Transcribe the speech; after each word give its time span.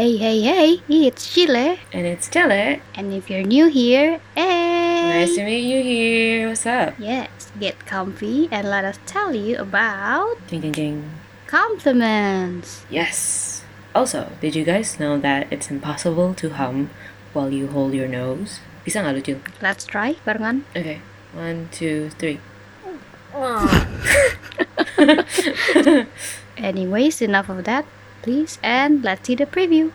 Hey, 0.00 0.16
hey, 0.16 0.40
hey, 0.40 0.80
it's 0.88 1.28
Chile. 1.28 1.76
And 1.92 2.08
it's 2.08 2.32
Chile. 2.32 2.80
And 2.96 3.12
if 3.12 3.28
you're 3.28 3.44
new 3.44 3.68
here, 3.68 4.16
hey! 4.32 5.28
Nice 5.28 5.36
to 5.36 5.44
meet 5.44 5.68
you 5.68 5.84
here. 5.84 6.48
What's 6.48 6.64
up? 6.64 6.96
Yes, 6.96 7.52
get 7.60 7.84
comfy 7.84 8.48
and 8.50 8.72
let 8.72 8.88
us 8.88 8.96
tell 9.04 9.36
you 9.36 9.60
about 9.60 10.40
Ding, 10.48 10.64
ding, 10.64 10.72
ding. 10.72 11.04
compliments. 11.46 12.88
Yes. 12.88 13.60
Also, 13.94 14.32
did 14.40 14.56
you 14.56 14.64
guys 14.64 14.96
know 14.96 15.20
that 15.20 15.52
it's 15.52 15.68
impossible 15.68 16.32
to 16.32 16.56
hum 16.56 16.88
while 17.36 17.52
you 17.52 17.68
hold 17.68 17.92
your 17.92 18.08
nose? 18.08 18.64
Bisa 18.88 19.04
nggak 19.04 19.20
lucu? 19.20 19.36
Let's 19.60 19.84
try 19.84 20.16
barengan. 20.24 20.64
Okay. 20.72 21.04
One, 21.36 21.68
two, 21.76 22.08
three. 22.16 22.40
Anyways, 26.56 27.20
enough 27.20 27.52
of 27.52 27.68
that, 27.68 27.84
please, 28.22 28.58
and 28.62 29.02
let's 29.02 29.26
see 29.26 29.34
the 29.34 29.46
preview. 29.46 29.92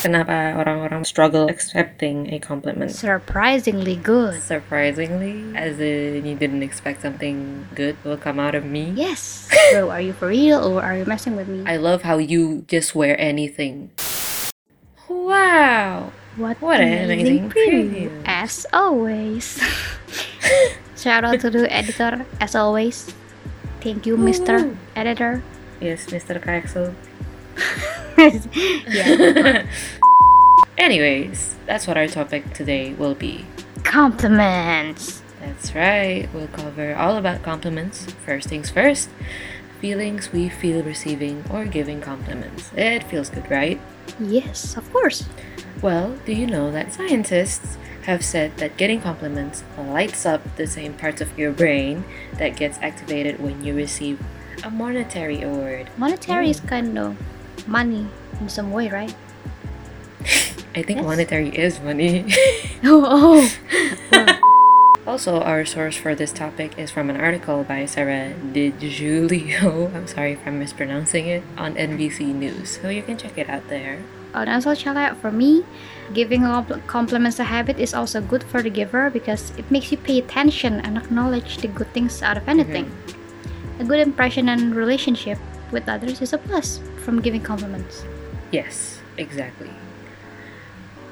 Kenapa 0.00 0.56
orang-orang 0.56 1.04
struggle 1.04 1.44
accepting 1.52 2.32
a 2.32 2.40
compliment? 2.40 2.88
Surprisingly 2.88 4.00
good. 4.00 4.40
Surprisingly, 4.40 5.44
as 5.52 5.76
in 5.76 6.24
you 6.24 6.32
didn't 6.32 6.64
expect 6.64 7.04
something 7.04 7.68
good 7.76 8.00
will 8.00 8.16
come 8.16 8.40
out 8.40 8.56
of 8.56 8.64
me. 8.64 8.96
Yes. 8.96 9.44
Bro, 9.72 9.92
are 9.92 10.00
you 10.00 10.16
for 10.16 10.32
real 10.32 10.64
or 10.64 10.80
are 10.80 10.96
you 10.96 11.04
messing 11.04 11.36
with 11.36 11.52
me? 11.52 11.68
I 11.68 11.76
love 11.76 12.00
how 12.00 12.16
you 12.16 12.64
just 12.64 12.96
wear 12.96 13.12
anything. 13.20 13.92
Wow. 15.04 16.16
What, 16.40 16.56
What 16.64 16.80
an 16.80 17.04
amazing 17.04 17.52
preview. 17.52 18.08
As 18.24 18.64
always. 18.72 19.60
Shout 20.96 21.24
out 21.24 21.40
to 21.40 21.50
the 21.50 21.68
editor, 21.68 22.24
as 22.40 22.56
always. 22.56 23.12
Thank 23.84 24.06
you, 24.06 24.16
Mr. 24.16 24.76
Editor. 24.96 25.42
Yes, 25.80 26.06
Mr. 26.08 26.40
Kaxel. 26.40 26.94
yeah. 28.86 29.66
Anyways, 30.78 31.56
that's 31.66 31.86
what 31.86 31.96
our 31.96 32.08
topic 32.08 32.54
today 32.54 32.94
will 32.94 33.14
be. 33.14 33.46
Compliments. 33.84 35.22
That's 35.40 35.74
right, 35.74 36.28
we'll 36.34 36.48
cover 36.48 36.94
all 36.94 37.16
about 37.16 37.42
compliments. 37.42 38.04
First 38.26 38.48
things 38.48 38.70
first, 38.70 39.08
feelings 39.80 40.32
we 40.32 40.48
feel 40.48 40.82
receiving 40.82 41.44
or 41.50 41.64
giving 41.64 42.00
compliments. 42.00 42.70
It 42.76 43.04
feels 43.04 43.30
good, 43.30 43.50
right? 43.50 43.80
Yes, 44.18 44.76
of 44.76 44.90
course. 44.92 45.24
Well, 45.82 46.16
do 46.26 46.32
you 46.32 46.46
know 46.46 46.70
that 46.72 46.92
scientists 46.92 47.78
have 48.02 48.24
said 48.24 48.56
that 48.58 48.76
getting 48.76 49.00
compliments 49.00 49.64
lights 49.78 50.26
up 50.26 50.42
the 50.56 50.66
same 50.66 50.94
parts 50.94 51.20
of 51.20 51.38
your 51.38 51.52
brain 51.52 52.04
that 52.34 52.56
gets 52.56 52.78
activated 52.78 53.40
when 53.40 53.64
you 53.64 53.74
receive 53.74 54.20
a 54.62 54.70
monetary 54.70 55.42
award? 55.42 55.88
Monetary 55.96 56.50
is 56.50 56.58
hmm. 56.58 56.68
kind 56.68 56.98
of 56.98 57.16
money 57.66 58.06
in 58.40 58.48
some 58.48 58.70
way, 58.72 58.88
right? 58.88 59.14
I 60.74 60.82
think 60.82 61.00
Yes. 61.00 61.04
monetary 61.06 61.48
is 61.50 61.80
money. 61.80 62.24
oh, 62.84 63.04
oh. 63.08 63.42
Also, 65.06 65.40
our 65.40 65.64
source 65.64 65.96
for 65.96 66.14
this 66.14 66.30
topic 66.30 66.78
is 66.78 66.92
from 66.92 67.10
an 67.10 67.16
article 67.18 67.64
by 67.64 67.84
Sarah 67.86 68.30
DiGiulio. 68.52 69.90
I'm 69.96 70.06
sorry 70.06 70.32
if 70.38 70.46
I'm 70.46 70.60
mispronouncing 70.60 71.26
it 71.26 71.42
on 71.58 71.74
NBC 71.74 72.30
News, 72.30 72.78
so 72.78 72.90
you 72.90 73.02
can 73.02 73.16
check 73.16 73.36
it 73.36 73.48
out 73.48 73.66
there. 73.68 74.04
Oh, 74.34 74.40
and 74.46 74.50
also, 74.50 74.70
Chala, 74.70 75.16
for 75.16 75.32
me, 75.32 75.64
giving 76.12 76.42
compl- 76.42 76.86
compliments 76.86 77.40
a 77.40 77.44
habit 77.44 77.80
is 77.80 77.94
also 77.94 78.20
good 78.20 78.44
for 78.44 78.62
the 78.62 78.70
giver 78.70 79.10
because 79.10 79.50
it 79.58 79.68
makes 79.70 79.90
you 79.90 79.98
pay 79.98 80.18
attention 80.20 80.78
and 80.84 80.96
acknowledge 80.98 81.58
the 81.58 81.66
good 81.66 81.90
things 81.92 82.22
out 82.22 82.36
of 82.36 82.46
anything. 82.46 82.84
Mm-hmm. 82.84 83.80
A 83.80 83.84
good 83.84 83.98
impression 83.98 84.48
and 84.48 84.76
relationship 84.76 85.38
with 85.72 85.88
others 85.88 86.20
is 86.20 86.32
a 86.32 86.38
plus 86.38 86.78
from 87.00 87.20
giving 87.20 87.42
compliments. 87.42 88.04
Yes, 88.50 89.00
exactly. 89.16 89.70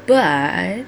But 0.06 0.86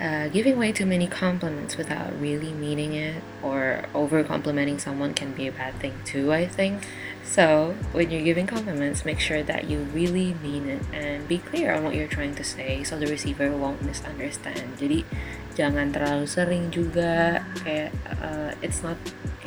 uh, 0.00 0.28
giving 0.28 0.58
way 0.58 0.72
too 0.72 0.86
many 0.86 1.06
compliments 1.06 1.76
without 1.76 2.12
really 2.20 2.52
meaning 2.52 2.94
it 2.94 3.22
or 3.42 3.84
over 3.94 4.22
complimenting 4.22 4.78
someone 4.78 5.14
can 5.14 5.32
be 5.32 5.46
a 5.46 5.52
bad 5.52 5.74
thing 5.80 5.94
too, 6.04 6.32
I 6.32 6.46
think. 6.46 6.86
So, 7.24 7.74
when 7.92 8.10
you're 8.10 8.24
giving 8.24 8.46
compliments, 8.46 9.04
make 9.04 9.20
sure 9.20 9.42
that 9.42 9.68
you 9.68 9.80
really 9.92 10.34
mean 10.42 10.68
it 10.68 10.82
and 10.94 11.28
be 11.28 11.38
clear 11.38 11.74
on 11.74 11.84
what 11.84 11.94
you're 11.94 12.08
trying 12.08 12.34
to 12.36 12.44
say 12.44 12.82
so 12.84 12.98
the 12.98 13.06
receiver 13.06 13.50
won't 13.52 13.84
misunderstand. 13.84 14.80
Jadi, 14.80 15.04
jangan 15.52 15.92
terlalu 15.92 16.24
sering 16.24 16.70
juga 16.72 17.44
kayak 17.60 17.92
uh, 18.22 18.54
it's 18.62 18.80
not 18.80 18.96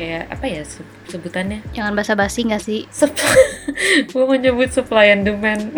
kayak 0.02 0.34
apa 0.34 0.46
ya 0.50 0.62
se- 0.66 0.82
sebutannya? 1.06 1.62
Jangan 1.78 1.94
basa-basi 1.94 2.50
nggak 2.50 2.64
sih? 2.66 2.90
Sup- 2.90 3.14
Gue 4.10 4.24
mau 4.26 4.34
nyebut 4.34 4.74
supply 4.74 5.14
and 5.14 5.30
demand. 5.30 5.78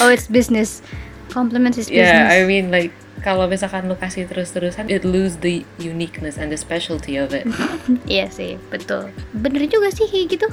Oh, 0.00 0.08
it's 0.08 0.24
business. 0.24 0.80
Compliments 1.28 1.76
is 1.76 1.92
business. 1.92 2.08
Yeah, 2.08 2.32
I 2.32 2.48
mean 2.48 2.72
like 2.72 2.88
kalau 3.20 3.44
misalkan 3.44 3.84
lu 3.84 3.94
kasih 3.94 4.24
terus-terusan, 4.24 4.88
it 4.88 5.04
lose 5.04 5.36
the 5.44 5.68
uniqueness 5.76 6.40
and 6.40 6.48
the 6.48 6.56
specialty 6.56 7.20
of 7.20 7.36
it. 7.36 7.44
Iya 8.08 8.32
sih, 8.32 8.56
betul. 8.72 9.12
Bener 9.36 9.68
juga 9.68 9.92
sih 9.92 10.08
kayak 10.08 10.26
gitu. 10.32 10.48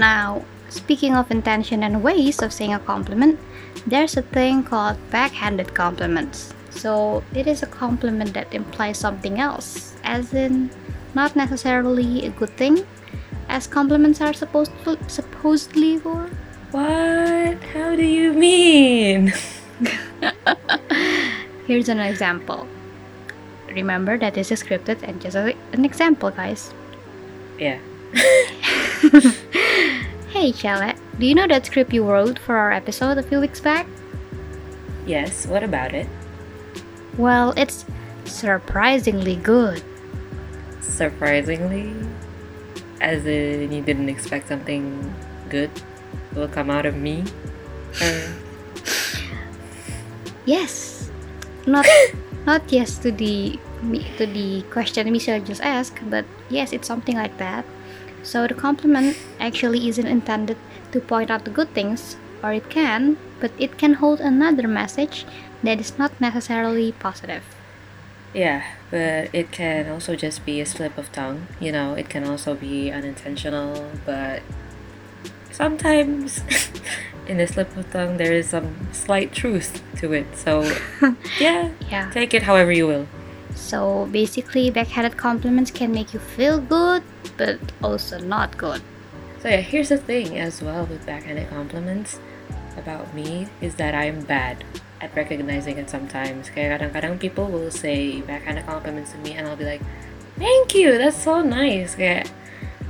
Now, 0.00 0.42
speaking 0.72 1.12
of 1.12 1.28
intention 1.28 1.84
and 1.84 2.00
ways 2.00 2.40
of 2.40 2.50
saying 2.50 2.72
a 2.72 2.80
compliment, 2.80 3.36
there's 3.84 4.16
a 4.16 4.24
thing 4.32 4.64
called 4.64 4.96
backhanded 5.12 5.76
compliments. 5.76 6.56
So, 6.72 7.20
it 7.36 7.44
is 7.44 7.60
a 7.60 7.70
compliment 7.70 8.32
that 8.32 8.48
implies 8.56 8.96
something 8.96 9.36
else, 9.38 9.92
as 10.08 10.32
in 10.32 10.72
not 11.18 11.34
necessarily 11.34 12.26
a 12.26 12.30
good 12.30 12.54
thing, 12.56 12.86
as 13.48 13.66
compliments 13.66 14.20
are 14.22 14.32
supposed 14.32 14.70
to, 14.84 14.94
supposedly 15.10 15.98
for. 15.98 16.30
What? 16.70 17.58
How 17.74 17.96
do 17.98 18.04
you 18.06 18.32
mean? 18.32 19.32
Here's 21.66 21.88
an 21.88 21.98
example. 22.00 22.68
Remember 23.68 24.16
that 24.18 24.34
this 24.34 24.50
is 24.54 24.62
scripted 24.62 25.02
and 25.02 25.20
just 25.20 25.36
a- 25.36 25.56
an 25.72 25.84
example, 25.84 26.30
guys. 26.30 26.72
yeah. 27.58 27.78
Hey, 30.28 30.52
Chalet, 30.52 30.94
do 31.18 31.26
you 31.26 31.34
know 31.34 31.46
that 31.48 31.66
script 31.66 31.92
you 31.92 32.04
wrote 32.04 32.38
for 32.38 32.54
our 32.56 32.70
episode 32.70 33.16
a 33.18 33.22
few 33.24 33.40
weeks 33.40 33.60
back? 33.60 33.86
Yes, 35.06 35.46
what 35.48 35.64
about 35.64 35.94
it? 35.94 36.06
Well, 37.16 37.54
it's 37.56 37.84
surprisingly 38.24 39.36
good. 39.36 39.82
Surprisingly, 40.98 41.94
as 42.98 43.22
in 43.22 43.70
you 43.70 43.82
didn't 43.82 44.10
expect 44.10 44.50
something 44.50 45.14
good 45.48 45.70
will 46.34 46.50
come 46.50 46.70
out 46.74 46.86
of 46.86 46.98
me. 46.98 47.22
Uh, 48.02 48.26
Yes. 50.48 51.06
Not 51.68 51.84
not 52.48 52.64
yes 52.72 52.96
to 53.04 53.12
the 53.12 53.60
to 54.16 54.24
the 54.26 54.64
question 54.72 55.12
Michelle 55.12 55.44
just 55.44 55.60
asked, 55.60 56.00
but 56.08 56.24
yes, 56.48 56.72
it's 56.72 56.88
something 56.88 57.14
like 57.14 57.36
that. 57.36 57.68
So 58.24 58.48
the 58.48 58.56
compliment 58.56 59.14
actually 59.38 59.86
isn't 59.92 60.08
intended 60.08 60.56
to 60.90 61.04
point 61.04 61.30
out 61.30 61.44
the 61.44 61.52
good 61.52 61.68
things, 61.76 62.16
or 62.42 62.56
it 62.56 62.72
can, 62.72 63.20
but 63.38 63.52
it 63.60 63.76
can 63.76 64.00
hold 64.00 64.24
another 64.24 64.66
message 64.66 65.28
that 65.62 65.78
is 65.78 65.94
not 66.00 66.16
necessarily 66.18 66.90
positive. 66.96 67.44
Yeah, 68.34 68.62
but 68.90 69.28
it 69.34 69.50
can 69.52 69.88
also 69.88 70.14
just 70.16 70.44
be 70.44 70.60
a 70.60 70.66
slip 70.66 70.96
of 70.98 71.10
tongue. 71.12 71.46
You 71.60 71.72
know, 71.72 71.94
it 71.94 72.08
can 72.08 72.24
also 72.24 72.54
be 72.54 72.90
unintentional, 72.90 73.90
but 74.04 74.42
sometimes 75.50 76.42
in 77.26 77.40
a 77.40 77.46
slip 77.46 77.76
of 77.76 77.90
tongue 77.92 78.16
there 78.16 78.32
is 78.32 78.48
some 78.48 78.88
slight 78.92 79.32
truth 79.32 79.82
to 79.96 80.12
it. 80.12 80.26
So, 80.36 80.62
yeah, 81.40 81.70
Yeah. 81.90 82.10
take 82.10 82.34
it 82.34 82.42
however 82.44 82.72
you 82.72 82.86
will. 82.86 83.06
So 83.54 84.06
basically, 84.12 84.70
backhanded 84.70 85.16
compliments 85.16 85.70
can 85.70 85.92
make 85.92 86.14
you 86.14 86.20
feel 86.20 86.60
good, 86.60 87.02
but 87.36 87.58
also 87.82 88.18
not 88.18 88.56
good. 88.56 88.82
So 89.42 89.48
yeah, 89.48 89.60
here's 89.60 89.88
the 89.88 89.98
thing 89.98 90.38
as 90.38 90.62
well 90.62 90.86
with 90.86 91.06
backhanded 91.06 91.48
compliments 91.50 92.20
about 92.76 93.12
me 93.14 93.48
is 93.60 93.74
that 93.76 93.94
I'm 93.94 94.20
bad 94.22 94.64
at 95.00 95.14
recognizing 95.14 95.78
it 95.78 95.90
sometimes. 95.90 96.50
Kaya 96.50 96.78
kadang-kadang 96.78 97.18
people 97.18 97.46
will 97.46 97.70
say 97.70 98.20
backhanded 98.22 98.66
compliments 98.66 99.14
to 99.14 99.18
me 99.22 99.34
and 99.34 99.46
I'll 99.46 99.58
be 99.58 99.66
like, 99.66 99.82
thank 100.36 100.74
you, 100.74 100.98
that's 100.98 101.18
so 101.18 101.42
nice. 101.42 101.94
Kayak 101.94 102.30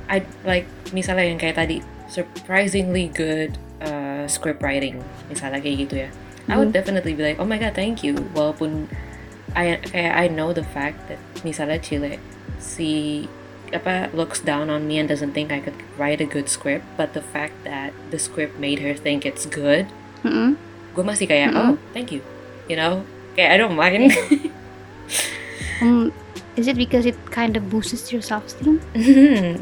I 0.09 0.25
like 0.41 0.65
misalnya 0.89 1.29
yang 1.29 1.37
kayak 1.37 1.57
tadi 1.57 1.85
surprisingly 2.09 3.13
good 3.13 3.61
uh, 3.85 4.25
script 4.25 4.65
writing 4.65 5.05
misalnya 5.29 5.61
kayak 5.61 5.77
gitu 5.85 5.95
ya. 6.07 6.09
I 6.49 6.57
would 6.57 6.73
definitely 6.73 7.13
be 7.13 7.21
like, 7.21 7.37
oh 7.37 7.45
my 7.45 7.61
god, 7.61 7.77
thank 7.77 8.01
you. 8.01 8.17
Walaupun 8.33 8.89
I 9.53 9.77
I 9.93 10.25
know 10.25 10.49
the 10.49 10.65
fact 10.65 11.05
that 11.05 11.21
misalnya 11.45 11.77
Chile 11.77 12.17
si 12.57 13.29
apa 13.69 14.09
looks 14.17 14.41
down 14.41 14.73
on 14.73 14.89
me 14.89 14.97
and 14.97 15.05
doesn't 15.05 15.37
think 15.37 15.53
I 15.53 15.61
could 15.61 15.77
write 15.93 16.21
a 16.21 16.25
good 16.25 16.49
script, 16.49 16.89
but 16.97 17.13
the 17.13 17.21
fact 17.21 17.53
that 17.69 17.93
the 18.09 18.17
script 18.17 18.57
made 18.57 18.81
her 18.81 18.97
think 18.97 19.29
it's 19.29 19.45
good, 19.45 19.93
Mm-mm. 20.25 20.57
Gue 20.91 21.03
masih 21.03 21.25
kayak 21.25 21.53
oh 21.53 21.77
thank 21.91 22.09
you, 22.09 22.21
you 22.65 22.75
know, 22.75 23.01
kayak 23.33 23.53
I 23.53 23.57
don't 23.57 23.75
mind. 23.75 24.11
Um, 25.79 26.11
is 26.59 26.67
it 26.67 26.75
because 26.75 27.07
it 27.07 27.15
kind 27.31 27.55
of 27.55 27.71
boosts 27.71 28.11
your 28.11 28.19
self-esteem? 28.19 28.83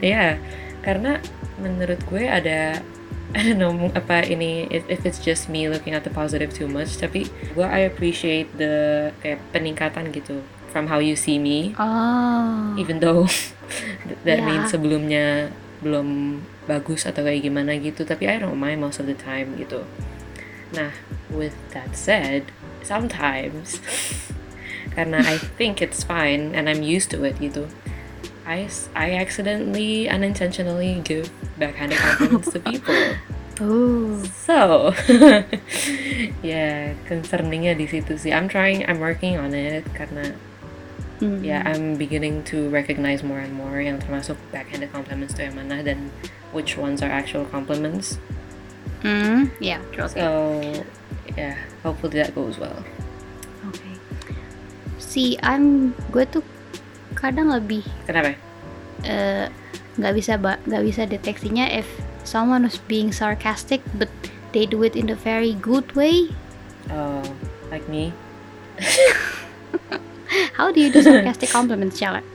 ya, 0.01 0.41
karena 0.81 1.21
menurut 1.61 2.01
gue 2.09 2.25
ada 2.25 2.81
I 3.37 3.39
don't 3.45 3.61
know 3.61 3.73
apa 3.93 4.25
ini 4.25 4.65
if, 4.73 4.81
if 4.89 5.05
it's 5.05 5.21
just 5.21 5.45
me 5.45 5.69
looking 5.69 5.93
at 5.93 6.01
the 6.01 6.09
positive 6.09 6.49
too 6.49 6.65
much 6.65 6.97
tapi 6.97 7.29
gue 7.53 7.61
I 7.61 7.85
appreciate 7.85 8.49
the 8.57 9.11
kayak 9.21 9.43
peningkatan 9.53 10.09
gitu 10.09 10.41
from 10.73 10.89
how 10.89 10.97
you 10.97 11.13
see 11.13 11.37
me 11.37 11.75
Oh. 11.77 12.73
even 12.81 12.97
though 12.97 13.29
that 14.25 14.41
Yeah. 14.41 14.47
means 14.47 14.71
sebelumnya 14.73 15.53
belum 15.83 16.39
bagus 16.65 17.05
atau 17.05 17.21
kayak 17.21 17.45
gimana 17.45 17.77
gitu 17.77 18.07
tapi 18.07 18.25
I 18.25 18.39
don't 18.41 18.57
mind 18.57 18.81
most 18.81 18.97
of 18.97 19.05
the 19.05 19.17
time 19.17 19.53
gitu 19.59 19.85
nah 20.73 20.91
with 21.31 21.55
that 21.71 21.95
said 21.95 22.51
sometimes 22.83 23.79
karena 24.95 25.21
I 25.21 25.37
think 25.37 25.81
it's 25.83 26.03
fine 26.03 26.55
and 26.55 26.65
I'm 26.65 26.81
used 26.81 27.11
to 27.13 27.21
it 27.23 27.37
you 27.37 27.51
gitu 27.51 27.67
I 28.47 28.71
accidentally 29.19 30.07
unintentionally 30.07 31.03
give 31.03 31.27
backhanded 31.59 31.99
compliments 31.99 32.51
to 32.55 32.59
people. 32.63 32.95
Oh. 33.57 34.21
so 34.45 34.93
yeah 36.45 36.93
concerningnya 37.09 37.73
di 37.73 37.89
situ 37.89 38.13
sih. 38.13 38.29
I'm 38.29 38.45
trying 38.45 38.85
I'm 38.85 39.01
working 39.01 39.41
on 39.41 39.57
it 39.57 39.81
karena 39.97 40.37
Hmm. 41.17 41.41
yeah 41.41 41.65
I'm 41.65 41.97
beginning 41.97 42.45
to 42.53 42.69
recognize 42.69 43.25
more 43.25 43.41
and 43.41 43.49
more 43.49 43.81
yang 43.81 43.97
termasuk 43.97 44.37
backhanded 44.53 44.93
compliments 44.93 45.33
tuh 45.33 45.49
yang 45.49 45.57
mana 45.57 45.81
dan 45.81 46.13
which 46.53 46.77
ones 46.77 47.01
are 47.01 47.09
actual 47.09 47.41
compliments 47.49 48.21
Hmm. 49.01 49.51
Yeah. 49.61 49.79
True. 49.93 50.05
Okay. 50.09 50.21
so 50.21 50.27
yeah 51.37 51.55
hopefully 51.83 52.17
that 52.21 52.33
goes 52.33 52.57
well 52.57 52.77
Okay. 53.67 53.95
See, 54.97 55.35
I'm 55.43 55.91
gue 56.13 56.23
tuh 56.29 56.41
kadang 57.17 57.51
lebih 57.51 57.83
kenapa 58.05 58.37
eh, 59.03 59.49
nggak 59.97 60.13
bisa 60.13 60.37
ba- 60.39 60.61
nggak 60.63 60.83
bisa 60.87 61.03
deteksinya 61.09 61.67
if 61.67 61.85
someone 62.23 62.63
was 62.63 62.77
being 62.87 63.09
sarcastic 63.11 63.81
but 63.97 64.07
they 64.53 64.63
do 64.69 64.81
it 64.85 64.95
in 64.95 65.09
a 65.11 65.17
very 65.17 65.57
good 65.57 65.89
way. 65.97 66.31
oh 66.93 67.25
like 67.73 67.83
me 67.91 68.13
How 70.57 70.71
do 70.71 70.81
you 70.81 70.91
do 70.91 71.01
sarcastic 71.01 71.49
compliments, 71.49 71.97
Charlotte? 71.97 72.25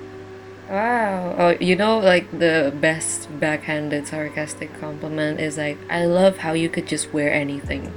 Wow. 0.72 1.36
Oh, 1.36 1.50
you 1.60 1.76
know, 1.76 1.98
like 2.00 2.24
the 2.32 2.72
best 2.80 3.28
backhanded 3.38 4.08
sarcastic 4.08 4.72
compliment 4.80 5.36
is 5.38 5.58
like, 5.58 5.76
I 5.90 6.06
love 6.08 6.38
how 6.38 6.54
you 6.56 6.70
could 6.72 6.88
just 6.88 7.12
wear 7.12 7.28
anything. 7.28 7.92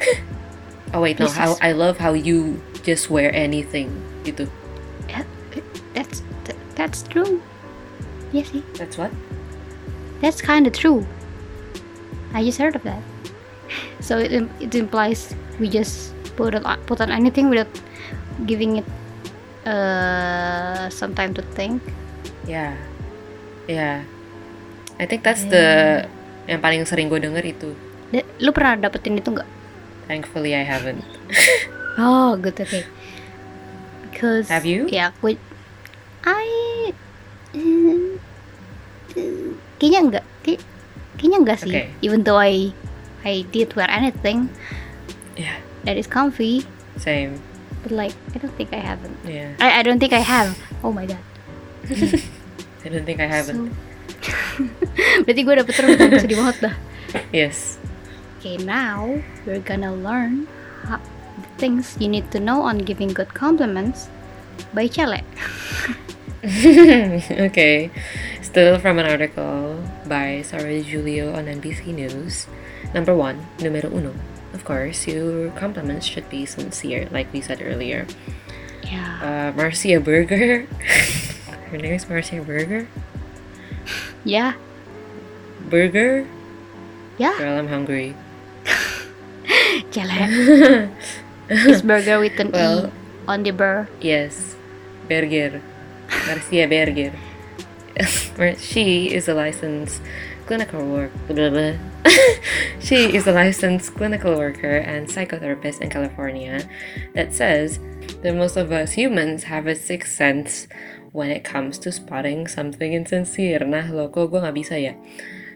oh 0.94 1.02
wait, 1.04 1.20
no, 1.20 1.26
This 1.28 1.36
how 1.36 1.52
is- 1.52 1.58
I 1.60 1.72
love 1.72 1.98
how 2.00 2.14
you 2.16 2.62
just 2.82 3.10
wear 3.12 3.28
anything. 3.36 3.92
Gitu. 4.24 4.48
Yeah, 5.04 5.24
That's 5.92 6.24
th- 6.48 6.56
that's 6.80 7.02
true. 7.04 7.42
Yes, 8.32 8.48
see, 8.56 8.64
That's 8.80 8.96
what? 8.96 9.12
that's 10.24 10.40
kind 10.40 10.66
of 10.66 10.72
true. 10.72 11.06
I 12.34 12.42
just 12.42 12.58
heard 12.58 12.74
of 12.74 12.82
that. 12.88 13.02
So 14.00 14.16
it, 14.18 14.32
it 14.60 14.74
implies 14.74 15.34
we 15.60 15.68
just 15.68 16.12
put 16.36 16.54
on 16.56 16.64
put 16.88 17.00
on 17.04 17.12
anything 17.12 17.48
without 17.52 17.68
giving 18.48 18.80
it 18.80 18.86
uh, 19.68 20.88
some 20.88 21.14
time 21.14 21.34
to 21.34 21.42
think. 21.52 21.80
Yeah. 22.48 22.74
Yeah. 23.68 24.08
I 24.96 25.04
think 25.04 25.20
that's 25.22 25.44
the 25.44 26.02
yang 26.48 26.58
paling 26.58 26.82
sering 26.88 27.06
gue 27.06 27.20
denger 27.20 27.44
itu. 27.44 27.76
Da- 28.08 28.24
Lu 28.40 28.50
pernah 28.50 28.80
dapetin 28.80 29.14
itu 29.14 29.28
nggak? 29.28 29.46
Thankfully 30.08 30.56
I 30.56 30.64
haven't. 30.64 31.04
Oh, 31.98 32.38
good. 32.38 32.54
Okay. 32.54 32.86
Because 34.06 34.46
Have 34.46 34.62
you? 34.62 34.86
Yeah, 34.86 35.10
gue. 35.18 35.34
I. 36.22 36.46
mm, 37.50 38.14
kayaknya 39.82 40.00
enggak. 40.06 40.24
Kay- 40.46 40.62
kayaknya 41.18 41.38
enggak 41.42 41.58
sih. 41.58 41.74
Okay. 41.74 41.86
Even 42.06 42.22
though 42.22 42.38
I 42.38 42.70
I 43.26 43.42
did 43.50 43.74
wear 43.74 43.90
anything 43.90 44.46
Yeah. 45.34 45.58
that 45.82 45.98
is 45.98 46.06
comfy, 46.06 46.62
Same. 47.02 47.42
but 47.82 47.90
like 47.90 48.14
I 48.30 48.38
don't 48.38 48.54
think 48.54 48.70
I 48.70 48.78
haven't. 48.78 49.18
Yeah. 49.26 49.58
I 49.58 49.78
I 49.78 49.82
don't 49.82 49.98
think 49.98 50.14
I 50.14 50.22
have. 50.22 50.54
Oh 50.86 50.94
my 50.94 51.02
god. 51.02 51.18
I 52.88 52.90
don't 52.90 53.04
think 53.04 53.20
I 53.20 53.28
haven't. 53.28 53.68
So, 53.68 54.64
berarti 55.28 55.40
gue 55.44 55.54
dapet 55.60 55.74
terus 55.76 56.24
sedih 56.24 56.40
banget 56.40 56.56
dah. 56.64 56.74
Yes. 57.36 57.76
Okay, 58.40 58.56
now 58.64 59.20
we're 59.44 59.60
gonna 59.60 59.92
learn 59.92 60.48
how, 60.88 60.96
the 61.36 61.52
things 61.60 62.00
you 62.00 62.08
need 62.08 62.32
to 62.32 62.40
know 62.40 62.64
on 62.64 62.80
giving 62.80 63.12
good 63.12 63.36
compliments 63.36 64.08
by 64.72 64.88
Cele. 64.88 65.20
okay. 67.52 67.92
Still 68.40 68.80
from 68.80 68.96
an 68.96 69.04
article 69.04 69.84
by 70.08 70.40
Sarah 70.40 70.80
Julio 70.80 71.36
on 71.36 71.44
NBC 71.44 71.92
News. 71.92 72.48
Number 72.96 73.12
one, 73.12 73.44
numero 73.60 73.92
uno. 73.92 74.16
Of 74.56 74.64
course, 74.64 75.04
your 75.04 75.52
compliments 75.60 76.08
should 76.08 76.24
be 76.32 76.48
sincere, 76.48 77.04
like 77.12 77.28
we 77.36 77.44
said 77.44 77.60
earlier. 77.60 78.08
Yeah. 78.80 79.20
Uh, 79.20 79.48
Marcia 79.52 80.00
Berger. 80.00 80.64
Her 81.70 81.76
name 81.78 81.92
is 81.94 82.08
Marcia 82.08 82.40
Berger. 82.42 82.88
Yeah. 84.24 84.54
Burger? 85.68 86.26
Yeah. 87.18 87.36
Girl, 87.38 87.58
I'm 87.58 87.68
hungry. 87.68 88.16
Cele. 89.90 90.88
It's 91.48 91.82
burger 91.88 92.18
with 92.20 92.38
an 92.40 92.50
Well- 92.52 92.86
E 92.86 92.90
on 93.28 93.42
the 93.42 93.50
burr. 93.50 93.88
Yes, 94.00 94.56
Berger. 95.08 95.60
Marcia 96.26 96.66
Berger. 96.66 97.12
She 98.58 99.10
is 99.12 99.26
a 99.28 99.34
licensed 99.34 100.00
clinical 100.46 100.86
work. 100.86 101.10
blah, 101.26 101.50
blah. 101.50 101.74
she 102.78 103.10
is 103.12 103.26
a 103.26 103.32
licensed 103.32 103.92
clinical 103.96 104.38
worker 104.38 104.78
and 104.78 105.08
psychotherapist 105.08 105.80
in 105.82 105.90
California 105.90 106.62
that 107.14 107.34
says 107.34 107.80
that 108.22 108.36
most 108.36 108.56
of 108.56 108.70
us 108.70 108.92
humans 108.92 109.42
have 109.50 109.66
a 109.66 109.74
sixth 109.74 110.14
sense 110.14 110.68
when 111.12 111.30
it 111.30 111.44
comes 111.44 111.78
to 111.82 111.92
spotting 111.92 112.46
something 112.46 112.92
insincere. 112.92 113.64
Nah, 113.64 113.88
loko, 113.88 114.28
gue 114.28 114.40
nggak 114.40 114.56
bisa 114.56 114.74
ya. 114.76 114.94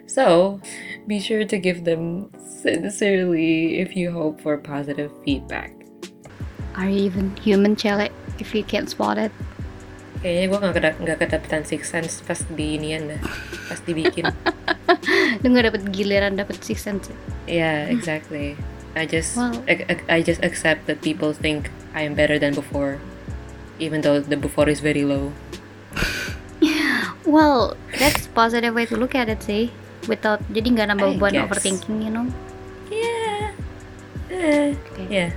So, 0.07 0.59
be 1.07 1.21
sure 1.23 1.45
to 1.47 1.57
give 1.57 1.85
them 1.89 2.29
sincerely 2.43 3.79
if 3.81 3.97
you 3.97 4.13
hope 4.13 4.41
for 4.41 4.59
positive 4.59 5.13
feedback. 5.25 5.73
Are 6.77 6.89
you 6.89 7.05
even 7.09 7.37
human, 7.37 7.77
Cele? 7.77 8.09
If 8.41 8.57
you 8.57 8.65
can't 8.65 8.89
spot 8.89 9.17
it. 9.21 9.33
Kayaknya 10.23 10.45
gue 10.47 10.59
gak, 10.63 10.75
kedap 10.79 10.95
gak 11.03 11.19
kedapetan 11.27 11.63
Six 11.67 11.91
Sense 11.91 12.23
pas 12.23 12.39
di 12.55 12.79
inian 12.79 13.11
dah 13.11 13.21
Pas 13.67 13.83
dibikin 13.83 14.31
Lu 15.43 15.47
nggak 15.51 15.67
dapet 15.75 15.83
giliran 15.91 16.39
dapet 16.39 16.63
six 16.63 16.79
sense. 16.87 17.11
Yeah, 17.51 17.91
exactly 17.91 18.55
I 18.95 19.03
just 19.03 19.35
Well- 19.35 19.59
I, 19.67 19.83
I- 19.91 20.07
I 20.07 20.19
just 20.23 20.39
accept 20.47 20.87
that 20.87 21.03
people 21.03 21.35
think 21.35 21.75
I 21.91 22.07
am 22.07 22.15
better 22.15 22.39
than 22.39 22.55
before 22.55 23.03
Even 23.83 23.99
though 24.07 24.23
the 24.23 24.39
before 24.39 24.71
is 24.71 24.79
very 24.79 25.03
low 25.03 25.35
Well, 27.27 27.79
that's 27.99 28.27
positive 28.31 28.75
way 28.75 28.87
to 28.87 28.99
look 28.99 29.15
at 29.15 29.31
it 29.31 29.43
sih. 29.43 29.71
Without 30.07 30.43
jadi 30.51 30.67
nggak 30.75 30.87
nambah 30.95 31.09
beban 31.19 31.47
overthinking, 31.47 32.03
you 32.03 32.11
know. 32.11 32.27
Yeah 32.91 33.55
eh, 34.31 34.75
Okay. 34.75 35.07
Yeah 35.11 35.31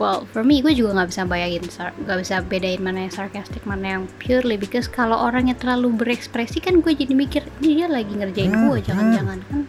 Well, 0.00 0.24
for 0.32 0.40
me, 0.40 0.64
gue 0.64 0.72
juga 0.72 0.96
nggak 0.96 1.08
bisa 1.12 1.22
bayangin, 1.28 1.62
nggak 1.68 2.18
bisa 2.24 2.40
bedain 2.48 2.80
mana 2.80 3.06
yang 3.06 3.12
sarcastic, 3.12 3.60
mana 3.68 4.00
yang 4.00 4.04
purely. 4.16 4.56
Because 4.56 4.88
kalau 4.88 5.20
orangnya 5.20 5.52
terlalu 5.52 5.92
berekspresi 5.92 6.64
kan 6.64 6.80
gue 6.80 6.96
jadi 6.96 7.12
mikir, 7.12 7.44
ini 7.60 7.84
dia 7.84 7.88
lagi 7.92 8.16
ngerjain 8.16 8.50
gue, 8.50 8.78
jangan-jangan 8.80 9.38
kan. 9.44 9.60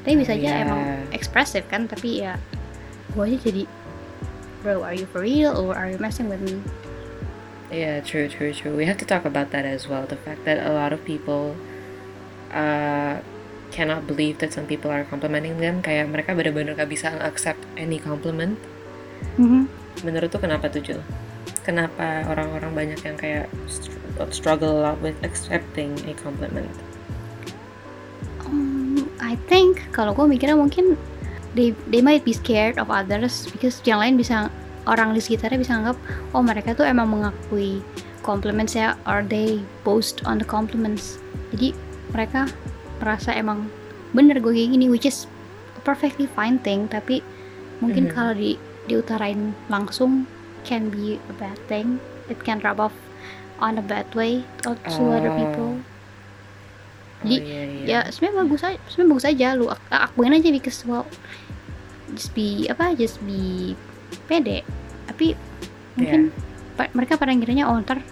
Tapi 0.00 0.14
bisa 0.16 0.32
aja 0.32 0.48
Yeah. 0.48 0.64
emang 0.64 0.82
ekspresif 1.12 1.68
kan, 1.68 1.92
tapi 1.92 2.24
ya 2.24 2.40
gue 3.12 3.22
aja 3.28 3.38
jadi, 3.52 3.62
bro, 4.64 4.80
are 4.80 4.96
you 4.96 5.04
for 5.12 5.20
real 5.20 5.52
or 5.52 5.76
are 5.76 5.92
you 5.92 6.00
messing 6.00 6.32
with 6.32 6.40
me? 6.40 6.56
Yeah, 7.70 7.98
true, 8.00 8.30
true, 8.30 8.54
true. 8.54 8.76
We 8.76 8.86
have 8.86 8.98
to 9.02 9.06
talk 9.08 9.24
about 9.26 9.50
that 9.50 9.66
as 9.66 9.90
well. 9.90 10.06
The 10.06 10.16
fact 10.16 10.46
that 10.46 10.62
a 10.62 10.70
lot 10.70 10.94
of 10.94 11.02
people 11.02 11.58
uh, 12.54 13.18
cannot 13.74 14.06
believe 14.06 14.38
that 14.38 14.52
some 14.54 14.66
people 14.66 14.90
are 14.90 15.02
complimenting 15.02 15.58
them. 15.58 15.82
Kayak 15.82 16.14
mereka 16.14 16.38
benar-benar 16.38 16.78
gak 16.78 16.90
bisa 16.90 17.10
accept 17.18 17.58
any 17.74 17.98
compliment. 17.98 18.54
Mhm. 19.34 19.66
Menurut 20.06 20.30
tuh 20.30 20.38
kenapa 20.38 20.70
tuh 20.70 20.78
Jul? 20.84 21.02
Kenapa 21.66 22.22
orang-orang 22.30 22.72
banyak 22.72 23.00
yang 23.02 23.16
kayak 23.18 23.50
str- 23.66 23.98
struggle 24.30 24.78
a 24.78 24.92
lot 24.92 24.98
with 25.02 25.18
accepting 25.26 25.98
a 26.06 26.14
compliment? 26.14 26.70
Um, 28.46 29.10
I 29.18 29.34
think 29.50 29.82
kalau 29.90 30.14
gue 30.14 30.30
mikirnya 30.30 30.54
mungkin 30.54 30.94
they 31.58 31.74
they 31.90 31.98
might 31.98 32.22
be 32.22 32.30
scared 32.30 32.78
of 32.78 32.86
others 32.92 33.50
because 33.50 33.82
yang 33.82 33.98
lain 33.98 34.14
bisa 34.14 34.46
orang 34.86 35.12
di 35.12 35.20
sekitarnya 35.20 35.58
bisa 35.58 35.74
anggap 35.74 35.96
oh 36.32 36.40
mereka 36.40 36.72
tuh 36.72 36.86
emang 36.86 37.10
mengakui 37.10 37.82
compliments 38.22 38.74
ya 38.74 38.94
or 39.04 39.22
they 39.22 39.62
boast 39.82 40.22
on 40.24 40.38
the 40.38 40.46
compliments 40.46 41.18
jadi 41.50 41.74
mereka 42.10 42.46
merasa 42.98 43.30
emang 43.30 43.66
bener 44.10 44.38
gue 44.38 44.50
kayak 44.50 44.70
gini 44.72 44.86
which 44.88 45.04
is 45.04 45.26
a 45.74 45.82
perfectly 45.82 46.24
fine 46.26 46.56
thing 46.58 46.86
tapi 46.86 47.20
mungkin 47.78 48.08
Mhm. 48.08 48.12
kalau 48.14 48.32
di 48.32 48.56
diutarain 48.86 49.52
langsung 49.66 50.24
can 50.62 50.88
be 50.88 51.18
a 51.18 51.34
bad 51.36 51.58
thing 51.66 51.98
it 52.26 52.38
can 52.42 52.62
rub 52.62 52.78
off 52.78 52.94
on 53.58 53.76
a 53.76 53.84
bad 53.84 54.06
way 54.14 54.40
to 54.62 54.72
to 54.86 55.02
other 55.10 55.30
Oh. 55.30 55.36
people 55.36 55.70
Jadi, 57.24 57.36
oh, 57.36 57.42
iya, 57.42 57.62
iya. 57.64 57.84
ya 57.84 58.00
sebenarnya 58.12 58.38
bagus 58.44 58.62
aja 58.62 58.78
sebenarnya 58.86 59.10
bagus 59.10 59.26
aja 59.26 59.46
lu 59.52 59.66
ak- 59.66 59.88
akuin 59.90 60.36
aja 60.36 60.48
because 60.48 60.78
well 60.84 61.08
just 62.12 62.30
be 62.32 62.68
apa 62.68 62.94
just 62.94 63.18
be 63.24 63.72
pede 64.30 64.62
tapi 65.16 65.32
mungkin 65.96 66.28
pa- 66.76 66.92
mereka 66.92 67.16
pada 67.16 67.32
ngiranya 67.32 67.64
oh 67.66 67.80
ntar 67.80 68.04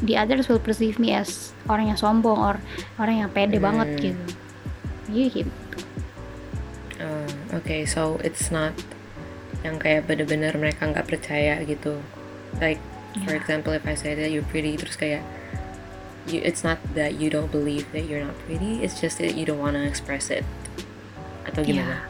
the 0.00 0.16
others 0.16 0.48
will 0.48 0.56
perceive 0.56 0.96
me 0.96 1.12
as 1.12 1.52
orang 1.68 1.92
yang 1.92 2.00
sombong 2.00 2.40
or 2.40 2.56
orang 2.96 3.20
yang 3.20 3.28
pede 3.28 3.60
Hmm. 3.60 3.68
banget 3.68 3.88
gitu 4.00 4.24
jadi 5.06 5.28
gitu 5.30 5.52
Oh, 7.02 7.26
okay, 7.52 7.82
so 7.82 8.22
it's 8.22 8.48
not 8.48 8.70
yang 9.60 9.74
kayak 9.76 10.06
bener-bener 10.06 10.54
mereka 10.54 10.86
nggak 10.86 11.10
percaya 11.10 11.58
gitu. 11.66 11.98
Like, 12.56 12.78
for 13.26 13.34
Ya. 13.34 13.42
example, 13.42 13.74
if 13.74 13.82
I 13.82 13.98
say 13.98 14.14
that 14.14 14.30
you're 14.30 14.46
pretty, 14.46 14.78
terus 14.78 14.94
kayak 14.94 15.26
you, 16.24 16.38
it's 16.40 16.62
not 16.62 16.78
that 16.94 17.18
you 17.18 17.26
don't 17.26 17.50
believe 17.50 17.90
that 17.90 18.06
you're 18.06 18.22
not 18.22 18.38
pretty, 18.46 18.86
it's 18.86 19.02
just 19.02 19.18
that 19.18 19.34
you 19.34 19.42
don't 19.42 19.58
wanna 19.58 19.82
express 19.82 20.30
it. 20.30 20.46
Atau 21.42 21.66
gimana? 21.66 22.06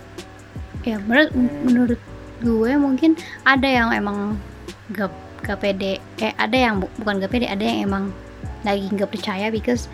ya 0.82 1.00
menurut 1.00 1.30
menurut 1.64 2.00
gue 2.42 2.72
mungkin 2.74 3.14
ada 3.42 3.64
yang 3.64 3.88
emang 3.90 4.36
gak 4.90 5.10
gak 5.40 5.58
pede 5.58 5.98
eh 6.18 6.34
ada 6.36 6.54
yang 6.54 6.82
bu- 6.82 6.92
bukan 6.98 7.18
gak 7.18 7.30
pede 7.30 7.46
ada 7.46 7.62
yang 7.62 7.86
emang 7.86 8.04
lagi 8.62 8.86
nggak 8.88 9.10
percaya 9.10 9.50
because 9.50 9.86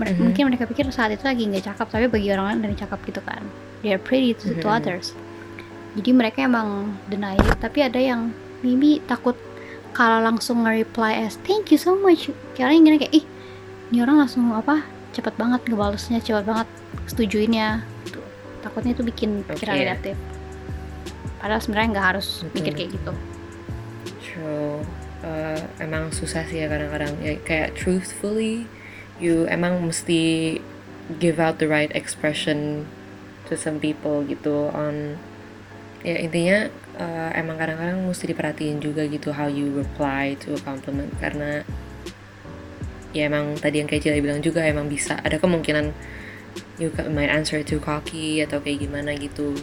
Mhm. 0.00 0.16
mungkin 0.16 0.42
mereka 0.48 0.64
pikir 0.64 0.88
saat 0.88 1.12
itu 1.12 1.20
lagi 1.20 1.44
nggak 1.44 1.64
cakep 1.66 1.86
tapi 1.88 2.06
bagi 2.08 2.32
orang 2.32 2.46
lain 2.48 2.60
dari 2.64 2.74
cakep 2.74 3.00
gitu 3.04 3.20
kan 3.20 3.44
they 3.84 3.92
are 3.92 4.00
pretty 4.00 4.32
to, 4.32 4.56
to 4.56 4.64
Mhm. 4.64 4.76
others 4.80 5.12
jadi 5.92 6.10
mereka 6.14 6.38
emang 6.40 6.96
deny 7.08 7.36
it 7.36 7.60
tapi 7.60 7.84
ada 7.84 8.00
yang 8.00 8.32
maybe 8.64 9.04
takut 9.04 9.36
kalau 9.92 10.24
langsung 10.24 10.64
nge-reply 10.64 11.20
as 11.20 11.36
thank 11.44 11.68
you 11.68 11.76
so 11.76 11.92
much 11.96 12.32
yang 12.56 12.80
gini 12.80 12.96
kayak 12.96 13.12
ih 13.12 13.24
ini 13.92 14.00
orang 14.00 14.24
langsung 14.24 14.48
apa 14.52 14.88
cepet 15.12 15.36
banget 15.36 15.60
ngebalesnya 15.68 16.22
cepet 16.22 16.48
banget 16.48 16.68
setujuinnya 17.04 17.84
gitu. 18.06 18.24
takutnya 18.62 18.96
itu 18.96 19.04
bikin 19.04 19.44
pikiran 19.44 19.74
Oke. 19.76 19.80
negatif 19.84 20.16
padahal 21.40 21.60
sebenarnya 21.64 21.88
nggak 21.96 22.06
harus 22.14 22.28
Betul. 22.44 22.54
mikir 22.60 22.72
kayak 22.76 22.90
gitu 23.00 23.12
True. 24.20 24.80
Uh, 25.20 25.60
emang 25.82 26.08
susah 26.14 26.48
sih 26.48 26.64
ya 26.64 26.68
kadang-kadang 26.72 27.12
ya 27.20 27.36
kayak 27.44 27.76
truthfully 27.76 28.64
you 29.20 29.44
emang 29.52 29.76
mesti 29.84 30.56
give 31.20 31.36
out 31.36 31.60
the 31.60 31.68
right 31.68 31.92
expression 31.92 32.88
to 33.44 33.58
some 33.58 33.76
people 33.76 34.24
gitu 34.24 34.72
on 34.72 35.20
ya 36.00 36.16
intinya 36.16 36.72
uh, 36.96 37.30
emang 37.36 37.60
kadang-kadang 37.60 38.00
mesti 38.00 38.32
diperhatiin 38.32 38.80
juga 38.80 39.04
gitu 39.04 39.36
how 39.36 39.44
you 39.44 39.68
reply 39.76 40.32
to 40.40 40.56
a 40.56 40.60
compliment 40.64 41.12
karena 41.20 41.68
ya 43.12 43.26
emang 43.28 43.58
tadi 43.58 43.82
yang 43.82 43.88
kayak 43.90 44.06
Jilly 44.06 44.22
bilang 44.22 44.40
juga 44.40 44.64
emang 44.64 44.86
bisa 44.86 45.18
ada 45.20 45.36
kemungkinan 45.36 45.92
you 46.78 46.88
might 47.12 47.28
answer 47.28 47.60
too 47.62 47.78
cocky 47.78 48.40
atau 48.40 48.58
kayak 48.60 48.84
gimana 48.84 49.14
gitu. 49.16 49.58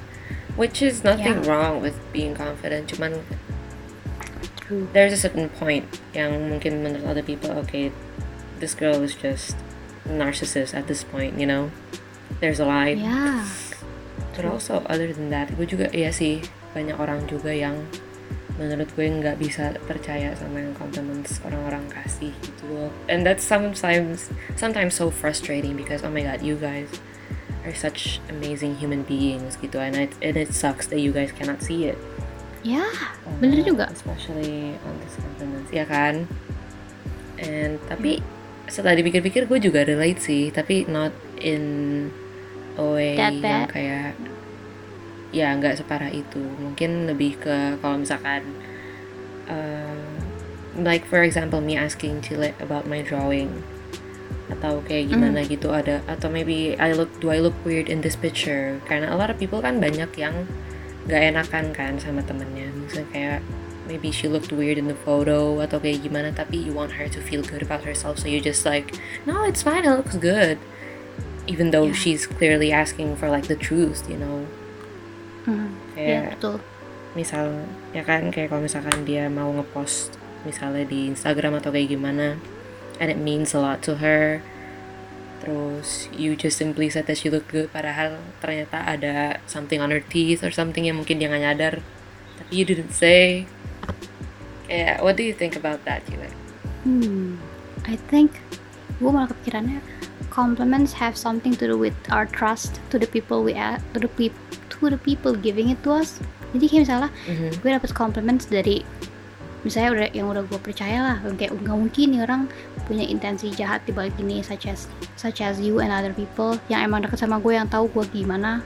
Which 0.57 0.81
is 0.81 1.05
nothing 1.05 1.45
Yeah. 1.45 1.49
wrong 1.49 1.85
with 1.85 1.93
being 2.09 2.33
confident 2.33 2.89
cuman 2.89 3.21
true. 4.65 4.89
there's 4.93 5.13
a 5.13 5.19
certain 5.21 5.49
point 5.53 5.85
yang 6.17 6.49
mungkin 6.49 6.81
menurut 6.81 7.05
other 7.05 7.21
people 7.21 7.53
okay 7.61 7.93
this 8.57 8.73
girl 8.73 9.05
is 9.05 9.13
just 9.13 9.53
narcissist 10.09 10.73
at 10.73 10.89
this 10.89 11.05
point 11.05 11.37
you 11.37 11.45
know? 11.45 11.69
There's 12.41 12.57
a 12.61 12.65
line 12.65 13.01
ya 13.01 13.45
but 14.37 14.45
also 14.45 14.81
other 14.89 15.09
than 15.13 15.29
that 15.33 15.53
gue 15.57 15.65
juga 15.65 15.89
iya 15.93 16.09
sih 16.13 16.41
banyak 16.73 16.97
orang 16.97 17.25
juga 17.25 17.49
yang 17.53 17.85
menurut 18.57 18.89
gue 18.97 19.05
nggak 19.05 19.37
bisa 19.37 19.77
percaya 19.85 20.33
sama 20.33 20.61
yang 20.65 20.73
compliments 20.73 21.37
orang-orang 21.45 21.85
kasih 21.93 22.33
gitu 22.41 22.63
loh. 22.73 22.89
And 23.05 23.21
that's 23.21 23.45
sometimes 23.45 24.33
sometimes 24.57 24.97
so 24.97 25.13
frustrating 25.13 25.77
because 25.77 26.01
oh 26.01 26.09
my 26.09 26.25
god 26.25 26.41
you 26.41 26.57
guys 26.57 26.89
are 27.61 27.73
such 27.77 28.17
amazing 28.33 28.81
human 28.81 29.05
beings 29.05 29.61
gitu. 29.61 29.77
And 29.77 29.93
it, 29.95 30.11
and 30.25 30.33
it 30.35 30.57
sucks 30.57 30.89
that 30.89 30.97
you 30.97 31.13
guys 31.13 31.29
cannot 31.29 31.61
see 31.61 31.85
it. 31.93 31.97
Ya 32.65 32.83
bener 33.37 33.61
Uh, 33.61 33.65
juga. 33.69 33.85
especially 33.93 34.73
on 34.81 34.93
these 35.05 35.17
compliments 35.21 35.69
ya 35.69 35.85
kan? 35.85 36.25
And 37.37 37.77
tapi 37.85 38.25
setelah 38.67 38.97
dipikir-pikir 38.97 39.45
gue 39.45 39.59
juga 39.61 39.85
relate 39.85 40.17
sih. 40.19 40.49
Tapi 40.49 40.89
not 40.89 41.13
in 41.37 41.63
a 42.75 42.83
way 42.83 43.13
yang 43.15 43.69
kayak 43.69 44.17
ya 45.35 45.51
nggak 45.55 45.83
separah 45.83 46.11
itu. 46.11 46.39
Mungkin 46.39 47.07
lebih 47.09 47.39
ke 47.41 47.79
kalau 47.83 47.99
misalkan 47.99 48.43
uh, 49.51 49.97
like 50.77 51.03
for 51.07 51.23
example 51.23 51.59
me 51.59 51.75
asking 51.75 52.21
Chile 52.21 52.53
about 52.61 52.87
my 52.87 53.01
drawing. 53.03 53.63
Atau 54.47 54.79
kayak 54.87 55.11
gimana 55.11 55.43
gitu 55.43 55.75
ada 55.75 55.99
atau 56.07 56.31
maybe 56.31 56.79
I 56.79 56.95
look 56.95 57.11
do 57.19 57.27
I 57.35 57.43
look 57.43 57.55
weird 57.67 57.91
in 57.91 57.99
this 57.99 58.15
picture? 58.15 58.79
Karena 58.87 59.11
a 59.11 59.17
lot 59.19 59.27
of 59.27 59.35
people 59.35 59.59
kan 59.59 59.83
banyak 59.83 60.07
yang 60.15 60.47
gak 61.07 61.35
enakan 61.35 61.75
kan 61.75 61.99
sama 61.99 62.23
temennya. 62.23 62.71
Misalnya 62.71 63.07
kayak 63.11 63.39
maybe 63.91 64.11
she 64.11 64.27
looked 64.31 64.51
weird 64.55 64.79
in 64.79 64.87
the 64.87 64.95
photo 65.03 65.59
atau 65.63 65.79
kayak 65.79 66.03
gimana 66.03 66.31
tapi 66.31 66.59
you 66.59 66.71
want 66.71 66.95
her 66.95 67.07
to 67.11 67.19
feel 67.23 67.39
good 67.43 67.63
about 67.63 67.87
herself 67.87 68.19
so 68.19 68.27
you 68.27 68.43
just 68.43 68.67
like 68.67 68.91
no 69.23 69.47
it's 69.47 69.63
fine 69.63 69.83
it 69.83 69.91
looks 69.91 70.15
good. 70.15 70.55
Even 71.47 71.71
though 71.71 71.87
Yeah. 71.87 71.95
she's 71.95 72.23
clearly 72.27 72.71
asking 72.75 73.15
for 73.19 73.27
like 73.31 73.47
the 73.51 73.55
truth 73.59 74.07
you 74.07 74.19
know 74.19 74.47
Hmm, 75.47 75.71
ya 75.95 76.27
kayak 76.27 76.35
betul. 76.35 76.55
misal 77.15 77.45
ya 77.95 78.03
kan 78.03 78.27
kayak 78.29 78.51
kalau 78.51 78.61
misalkan 78.67 79.07
dia 79.07 79.31
mau 79.31 79.47
ngepost 79.55 80.19
misalnya 80.43 80.83
di 80.83 81.07
Instagram 81.07 81.57
atau 81.57 81.71
kayak 81.71 81.95
gimana 81.95 82.35
and 82.99 83.07
it 83.07 83.15
means 83.15 83.55
a 83.55 83.59
lot 83.63 83.79
to 83.79 84.03
her. 84.03 84.43
Terus 85.39 86.11
you 86.11 86.35
just 86.35 86.59
simply 86.59 86.91
said 86.91 87.07
that 87.07 87.15
she 87.15 87.31
looked 87.31 87.47
good 87.47 87.71
padahal 87.71 88.19
ternyata 88.43 88.83
ada 88.83 89.39
something 89.47 89.79
on 89.79 89.93
her 89.95 90.03
teeth 90.03 90.43
or 90.43 90.51
something 90.51 90.83
yang 90.83 90.99
mungkin 90.99 91.17
dia 91.17 91.31
nggak 91.31 91.43
nyadar. 91.47 91.75
Tapi 92.43 92.51
you 92.51 92.65
didn't 92.67 92.91
say. 92.91 93.47
Yeah 94.67 94.99
what 94.99 95.15
do 95.15 95.23
you 95.23 95.31
think 95.31 95.55
about 95.55 95.87
that 95.87 96.03
Gila? 96.11 96.27
Hmm, 96.83 97.39
I 97.87 97.95
think 98.11 98.35
gue 98.99 99.07
malah 99.07 99.31
kepikirannya 99.31 99.79
compliments 100.37 100.93
have 100.93 101.17
something 101.17 101.55
to 101.57 101.65
do 101.65 101.77
with 101.77 101.97
our 102.11 102.25
trust 102.29 102.77
to 102.91 102.99
the 102.99 103.07
people 103.07 103.41
we 103.41 103.57
are, 103.57 103.81
to 103.93 103.99
the 104.03 104.11
peop, 104.13 104.33
to 104.77 104.87
the 104.87 104.99
people 104.99 105.33
giving 105.33 105.69
it 105.69 105.79
to 105.81 105.91
us. 105.91 106.21
Jadi 106.53 106.65
kayak 106.65 106.81
misalnya 106.87 107.09
Mhm. 107.27 107.49
gue 107.59 107.69
dapet 107.71 107.91
compliments 107.91 108.45
dari 108.45 108.81
misalnya 109.61 109.89
udah 109.91 110.07
yang 110.15 110.27
udah 110.29 110.43
gue 110.47 110.59
percaya 110.61 110.99
lah 111.01 111.17
kayak 111.35 111.51
nggak 111.51 111.75
mungkin 111.75 112.05
nih 112.15 112.21
orang 112.23 112.41
punya 112.87 113.03
intensi 113.03 113.51
jahat 113.51 113.83
di 113.83 113.91
balik 113.91 114.15
ini 114.15 114.39
such 114.39 114.63
as 114.63 114.87
such 115.19 115.43
as 115.43 115.59
you 115.59 115.83
and 115.83 115.91
other 115.91 116.13
people 116.13 116.55
yang 116.67 116.87
emang 116.87 117.03
deket 117.03 117.19
sama 117.19 117.35
gue 117.37 117.51
yang 117.51 117.67
tahu 117.67 117.91
gue 117.91 118.05
gimana 118.15 118.63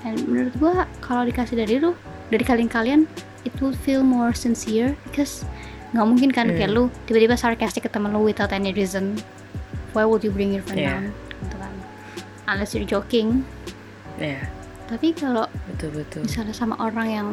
dan 0.00 0.16
menurut 0.24 0.54
gue 0.56 0.72
kalau 1.04 1.28
dikasih 1.28 1.58
dari 1.58 1.76
lu 1.76 1.92
dari 2.32 2.40
kalian-kalian 2.40 3.04
it 3.44 3.52
will 3.60 3.74
feel 3.74 4.00
more 4.00 4.32
sincere 4.32 4.96
because 5.04 5.44
nggak 5.92 6.06
mungkin 6.06 6.30
kan 6.32 6.48
kayak 6.48 6.72
Hmm. 6.72 6.88
lu 6.88 6.94
tiba-tiba 7.04 7.36
sarcastic 7.36 7.84
ke 7.84 7.90
temen 7.92 8.08
lu 8.08 8.24
without 8.24 8.54
any 8.56 8.72
reason 8.72 9.12
why 9.92 10.06
would 10.06 10.24
you 10.24 10.32
bring 10.32 10.54
your 10.54 10.64
friend 10.64 10.80
Yeah. 10.80 10.96
down 10.96 11.04
gitu 11.44 11.56
kan 11.60 11.72
unless 12.48 12.72
you're 12.72 12.88
joking 12.88 13.44
ya 14.16 14.40
tapi 14.92 15.16
kalau 15.16 15.48
betul 15.72 15.90
betul. 15.96 16.20
misalnya 16.28 16.52
sama 16.52 16.76
orang 16.76 17.08
yang 17.08 17.28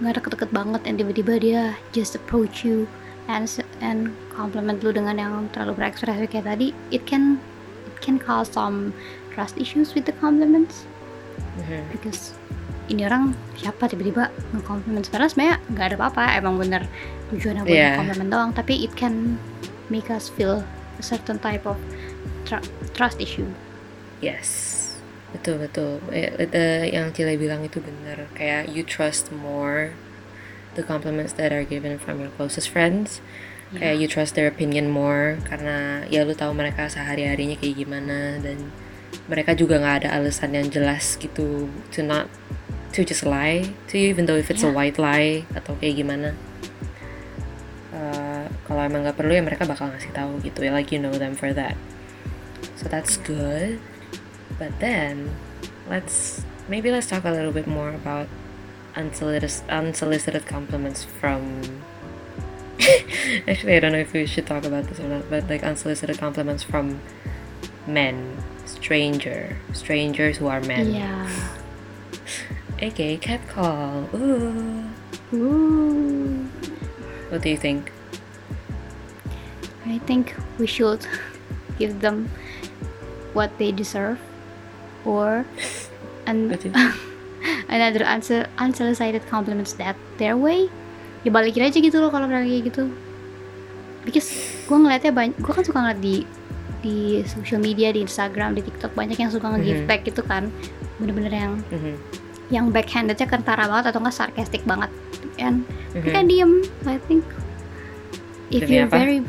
nggak 0.00 0.22
deket-deket 0.22 0.50
banget 0.56 0.80
and 0.88 0.96
tiba-tiba 0.96 1.34
dia 1.36 1.62
just 1.92 2.16
approach 2.16 2.64
you 2.64 2.88
and 3.28 3.44
and 3.84 4.08
compliment 4.32 4.80
lu 4.80 4.88
dengan 4.94 5.20
yang 5.20 5.34
terlalu 5.52 5.84
berekspresi 5.84 6.24
kayak 6.24 6.48
tadi 6.48 6.72
it 6.88 7.04
can 7.04 7.36
it 7.84 7.96
can 8.00 8.16
cause 8.16 8.48
some 8.48 8.96
trust 9.36 9.60
issues 9.60 9.92
with 9.92 10.08
the 10.08 10.14
compliments. 10.16 10.88
Mhm. 11.58 11.82
because 11.94 12.34
ini 12.88 13.04
orang 13.04 13.36
siapa 13.60 13.84
tiba-tiba 13.84 14.32
nge-compliment? 14.56 15.04
Padahal 15.12 15.28
sebenarnya 15.28 15.56
nggak 15.68 15.86
ada 15.92 15.96
apa-apa 16.00 16.24
emang 16.40 16.56
bener 16.56 16.82
tujuannya 17.28 17.62
buat 17.68 17.76
Yeah. 17.76 17.94
nge-compliment 17.94 18.30
doang. 18.32 18.50
Tapi 18.56 18.74
it 18.80 18.92
can 18.96 19.36
make 19.92 20.08
us 20.08 20.32
feel 20.32 20.64
a 20.96 21.04
certain 21.04 21.36
type 21.36 21.68
of 21.68 21.76
tr- 22.48 22.64
trust 22.96 23.20
issue. 23.20 23.46
Yes, 24.24 24.74
betul 25.32 25.56
betul. 25.60 26.00
Eh, 26.12 26.32
eh, 26.52 26.88
yang 26.92 27.12
Cile 27.12 27.36
bilang 27.36 27.60
itu 27.64 27.80
benar. 27.84 28.28
Kayak 28.32 28.72
you 28.72 28.82
trust 28.84 29.28
more 29.32 29.92
the 30.74 30.84
compliments 30.84 31.36
that 31.36 31.52
are 31.52 31.64
given 31.66 32.00
from 32.00 32.20
your 32.22 32.32
closest 32.38 32.72
friends. 32.72 33.20
Kayak 33.68 34.00
you 34.00 34.08
trust 34.08 34.32
their 34.32 34.48
opinion 34.48 34.88
more 34.88 35.36
karena 35.44 36.08
ya 36.08 36.24
lu 36.24 36.32
tahu 36.32 36.56
mereka 36.56 36.88
sehari 36.88 37.28
harinya 37.28 37.52
kayak 37.52 37.76
gimana 37.76 38.40
dan 38.40 38.72
mereka 39.28 39.52
juga 39.52 39.76
nggak 39.76 39.96
ada 40.04 40.16
alasan 40.16 40.56
yang 40.56 40.72
jelas 40.72 41.20
gitu 41.20 41.68
to 41.92 42.00
not 42.00 42.32
to 42.96 43.04
just 43.04 43.28
lie 43.28 43.68
to 43.92 44.00
you 44.00 44.08
even 44.08 44.24
though 44.24 44.40
if 44.40 44.48
it's 44.48 44.64
a 44.64 44.72
Yeah. 44.72 44.72
white 44.72 44.96
lie 44.96 45.44
atau 45.52 45.76
kayak 45.76 46.00
gimana. 46.00 46.32
Eh, 47.92 48.44
kalau 48.64 48.80
emang 48.84 49.04
nggak 49.04 49.20
perlu 49.20 49.36
ya 49.36 49.44
mereka 49.44 49.68
bakal 49.68 49.92
ngasih 49.92 50.16
tahu 50.16 50.40
gitu 50.40 50.64
ya 50.64 50.72
like 50.72 50.88
you 50.88 51.00
know 51.00 51.12
them 51.12 51.36
for 51.36 51.52
that. 51.52 51.76
So 52.80 52.88
that's 52.88 53.20
good. 53.20 53.76
But 54.58 54.78
then, 54.80 55.34
let's 55.88 56.42
maybe 56.68 56.90
let's 56.90 57.08
talk 57.08 57.24
a 57.24 57.30
little 57.30 57.52
bit 57.52 57.66
more 57.66 57.90
about 57.90 58.28
unsolicited 58.96 59.52
unsolicited 59.70 60.46
compliments 60.46 61.04
from. 61.04 61.82
Actually, 63.48 63.76
I 63.76 63.80
don't 63.80 63.92
know 63.92 63.98
if 63.98 64.12
we 64.12 64.26
should 64.26 64.46
talk 64.46 64.64
about 64.64 64.84
this 64.84 65.00
or 65.00 65.08
not, 65.08 65.30
but 65.30 65.48
like 65.48 65.62
unsolicited 65.62 66.18
compliments 66.18 66.62
from 66.62 67.00
men, 67.86 68.36
stranger, 68.66 69.56
strangers 69.72 70.36
who 70.38 70.46
are 70.46 70.60
men. 70.60 70.94
Yeah. 70.94 71.28
Okay, 72.82 73.16
catcall. 73.16 74.08
Ooh. 74.14 74.84
Ooh. 75.32 76.44
What 77.28 77.42
do 77.42 77.50
you 77.50 77.56
think? 77.56 77.92
I 79.84 79.98
think 79.98 80.34
we 80.58 80.66
should 80.66 81.06
give 81.78 82.00
them 82.00 82.30
what 83.32 83.56
they 83.58 83.72
deserve 83.72 84.18
or 85.08 85.48
an 86.28 86.52
What 86.52 86.60
do 86.60 86.68
you- 86.68 86.76
another 87.66 88.04
unse- 88.04 88.44
unsolicited 88.56 89.24
compliments 89.26 89.72
that 89.80 89.96
their 90.20 90.36
way. 90.36 90.68
Ya 91.24 91.32
balikin 91.32 91.64
aja 91.64 91.80
gitu 91.80 91.96
loh 91.98 92.12
kalau 92.12 92.28
mereka 92.28 92.44
kayak 92.44 92.64
gitu. 92.68 92.84
Because 94.04 94.28
gue 94.64 94.76
ngeliatnya 94.76 95.10
banyak 95.10 95.36
gue 95.36 95.52
kan 95.52 95.64
suka 95.64 95.78
ngeliat 95.80 96.00
di 96.00 96.16
di 96.78 96.96
social 97.26 97.58
media 97.58 97.90
di 97.90 98.00
Instagram 98.00 98.54
di 98.54 98.62
TikTok 98.62 98.94
banyak 98.94 99.18
yang 99.18 99.28
suka 99.28 99.50
nge-give 99.50 99.82
Mhm. 99.82 99.88
back 99.88 100.00
gitu 100.04 100.22
kan. 100.22 100.52
Bener-bener 100.96 101.32
yang 101.32 101.52
Mhm, 101.68 101.94
yang 102.48 102.64
backhandednya 102.68 103.26
kentara 103.26 103.66
banget 103.66 103.90
atau 103.90 104.00
enggak 104.00 104.16
sarcastic 104.16 104.62
banget. 104.62 104.88
And 105.36 105.64
mhm. 105.92 106.04
mereka 106.04 106.20
diem 106.24 106.52
I 106.84 106.98
think. 107.00 107.24
If 108.48 108.64
Demi 108.64 108.74
you're 108.74 108.88
apa? 108.88 108.96
very 108.96 109.20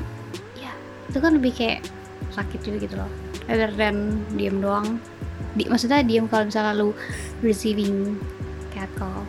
ya 0.56 0.72
itu 1.06 1.20
kan 1.20 1.36
lebih 1.36 1.52
kayak 1.52 1.84
sakit 2.32 2.60
juga 2.62 2.78
gitu 2.80 2.96
loh. 2.96 3.10
Rather 3.46 3.68
than 3.70 3.96
diem 4.32 4.62
doang 4.62 5.02
di, 5.54 5.66
maksudnya 5.68 6.02
diem 6.02 6.26
kalau 6.28 6.48
misalnya 6.48 6.74
lu 6.76 6.94
receiving 7.42 8.18
catcall 8.70 9.24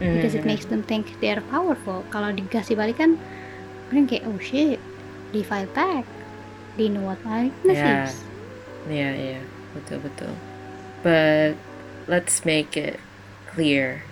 because 0.00 0.34
it 0.34 0.42
Mhm. 0.42 0.50
makes 0.50 0.66
them 0.66 0.82
think 0.82 1.06
they're 1.20 1.44
powerful 1.48 2.02
kalau 2.10 2.30
dikasih 2.30 2.74
balik 2.74 2.98
kan 2.98 3.14
orang 3.88 4.06
kayak 4.06 4.24
oh 4.26 4.38
shit 4.38 4.80
they 5.30 5.42
fight 5.42 5.70
back 5.72 6.02
they 6.74 6.90
know 6.90 7.04
what 7.04 7.18
my 7.22 7.46
weakness 7.48 7.78
Yeah. 7.78 8.08
is 8.08 8.14
Yeah, 8.84 9.16
yeah, 9.16 9.40
betul 9.72 10.04
betul. 10.04 10.28
But 11.00 11.56
let's 12.04 12.44
make 12.44 12.76
it 12.76 13.00
clear 13.48 14.04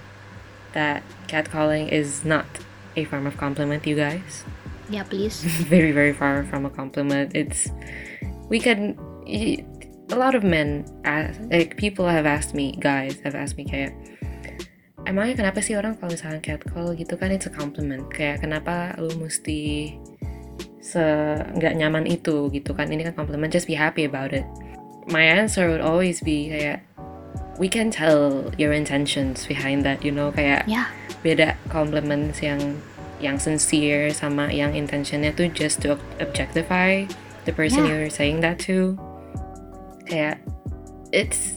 that 0.73 1.05
catcalling 1.29 1.93
is 1.93 2.25
not 2.25 2.49
a 2.97 3.05
form 3.05 3.29
of 3.29 3.37
compliment, 3.37 3.85
you 3.85 3.93
guys. 3.93 4.49
ya 4.88 5.05
please 5.05 5.45
very, 5.73 5.93
very 5.93 6.17
far 6.17 6.49
from 6.49 6.64
a 6.64 6.73
compliment. 6.73 7.37
It's 7.37 7.69
we 8.49 8.64
can. 8.64 8.97
A 10.12 10.16
lot 10.16 10.37
of 10.37 10.45
men, 10.45 10.85
ask, 11.09 11.40
like 11.49 11.81
people 11.81 12.04
have 12.04 12.28
asked 12.28 12.52
me, 12.52 12.76
guys 12.76 13.16
have 13.25 13.33
asked 13.33 13.57
me 13.57 13.64
kayak, 13.64 13.97
emangnya 15.09 15.40
kenapa 15.40 15.64
sih 15.64 15.73
orang 15.75 15.97
kalau 15.97 16.12
misalnya 16.12 16.45
catcall 16.45 16.92
gitu 16.95 17.16
kan 17.16 17.33
it's 17.33 17.49
a 17.49 17.52
compliment 17.52 18.07
kayak 18.12 18.45
kenapa 18.45 18.92
lu 19.00 19.11
mesti 19.19 19.90
se 20.85 21.02
nggak 21.57 21.75
nyaman 21.81 22.04
itu? 22.04 22.52
Gitu 22.52 22.76
kan 22.76 22.92
ini 22.92 23.09
kan 23.09 23.16
compliment 23.16 23.49
just 23.49 23.64
be 23.64 23.75
happy 23.75 24.04
about 24.04 24.37
it. 24.37 24.45
My 25.09 25.25
answer 25.25 25.66
would 25.73 25.81
always 25.83 26.21
be 26.21 26.52
kayak 26.52 26.85
we 27.57 27.73
can 27.73 27.88
tell 27.88 28.52
your 28.61 28.76
intentions 28.76 29.49
behind 29.49 29.83
that 29.83 30.04
you 30.04 30.12
know 30.12 30.28
kayak 30.31 30.69
ya 30.69 30.92
beda 31.25 31.57
compliments 31.73 32.42
yang 32.45 32.61
yang 33.23 33.38
sincere 33.38 34.11
sama 34.11 34.50
yang 34.50 34.75
intentionnya 34.75 35.31
tuh 35.31 35.47
just 35.50 35.78
to 35.78 35.95
ob- 35.95 36.09
objectify 36.19 37.07
the 37.47 37.52
person 37.54 37.87
Yeah. 37.87 38.02
you're 38.07 38.11
saying 38.11 38.42
that 38.42 38.59
to 38.66 38.99
kayak 40.12 40.37
it's 41.09 41.57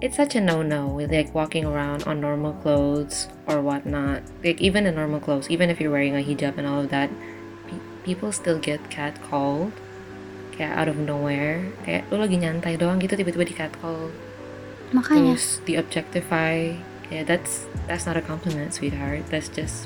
it's 0.00 0.16
such 0.16 0.32
a 0.32 0.40
no-no 0.40 0.88
with 0.88 1.12
like 1.12 1.28
walking 1.36 1.68
around 1.68 2.08
on 2.08 2.16
normal 2.16 2.56
clothes 2.64 3.28
or 3.44 3.60
whatnot. 3.60 4.24
Like 4.40 4.56
even 4.64 4.88
in 4.88 4.96
normal 4.96 5.20
clothes 5.20 5.52
even 5.52 5.68
if 5.68 5.76
you're 5.76 5.92
wearing 5.92 6.16
a 6.16 6.24
hijab 6.24 6.56
and 6.56 6.64
all 6.64 6.80
of 6.80 6.88
that 6.88 7.12
pe- 7.68 7.84
people 8.08 8.32
still 8.32 8.56
get 8.56 8.80
catcalled 8.88 9.76
kayak 10.56 10.72
out 10.72 10.88
of 10.88 10.96
nowhere. 10.96 11.68
Kayak 11.84 12.08
lu 12.08 12.16
lagi 12.24 12.40
nyantai 12.40 12.80
doang 12.80 12.96
gitu 13.04 13.20
tiba-tiba 13.20 13.44
di 13.44 13.54
catcall. 13.54 14.08
Makanya. 14.96 15.36
Terus 15.36 15.60
di 15.68 15.76
objectify 15.76 16.72
yeah 17.12 17.28
that's 17.28 17.68
that's 17.84 18.08
not 18.08 18.16
a 18.16 18.24
compliment 18.24 18.72
sweetheart. 18.72 19.28
That's 19.28 19.52
just 19.52 19.84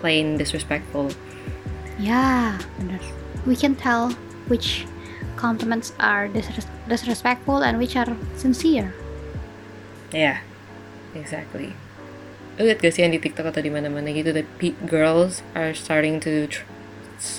plain 0.00 0.40
disrespectful. 0.40 1.12
Ya, 2.00 2.56
benar. 2.80 2.98
We 3.44 3.54
can 3.54 3.76
tell 3.76 4.16
which 4.48 4.88
compliments 5.36 5.92
are 5.98 6.28
disres- 6.28 6.68
disrespectful 6.88 7.62
and 7.64 7.78
which 7.78 7.96
are 7.96 8.08
sincere. 8.36 8.92
yeah 10.12 10.44
exactly 11.16 11.72
lu 12.60 12.68
liat 12.68 12.84
gak 12.84 12.92
sih 12.92 13.00
yang 13.00 13.16
di 13.16 13.20
TikTok 13.20 13.48
atau 13.48 13.64
di 13.64 13.72
mana-mana 13.72 14.12
gitu 14.12 14.28
the 14.36 14.44
girls 14.84 15.40
are 15.56 15.72
starting 15.72 16.20
to 16.20 16.52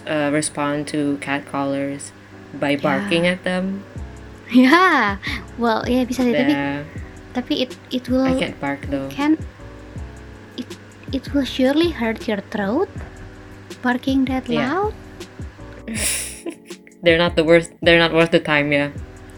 uh, 0.10 0.34
respond 0.34 0.90
to 0.90 1.22
catcallers 1.22 2.10
by 2.58 2.74
barking 2.74 3.30
at 3.30 3.42
them 3.46 3.86
Ya, 4.54 5.18
well, 5.58 5.82
ya 5.90 6.06
bisa 6.06 6.22
sih. 6.22 6.36
Tapi, 6.36 6.54
yeah, 6.54 6.86
tapi 7.34 7.54
it 7.66 7.72
it 7.90 8.06
will 8.06 8.22
I 8.22 8.38
can't 8.38 8.54
bark 8.62 8.86
though 8.92 9.10
can 9.10 9.34
it 10.62 10.70
it 11.10 11.26
will 11.34 11.48
surely 11.48 11.90
hurt 11.90 12.30
your 12.30 12.38
throat. 12.54 12.90
Barking 13.82 14.30
that 14.30 14.46
Yeah. 14.46 14.70
loud, 14.70 14.94
they're 17.04 17.20
not 17.20 17.36
the 17.36 17.44
worst 17.44 17.76
they're 17.84 18.00
not 18.00 18.16
worth 18.16 18.32
the 18.32 18.40
time 18.40 18.72
yeah 18.72 18.90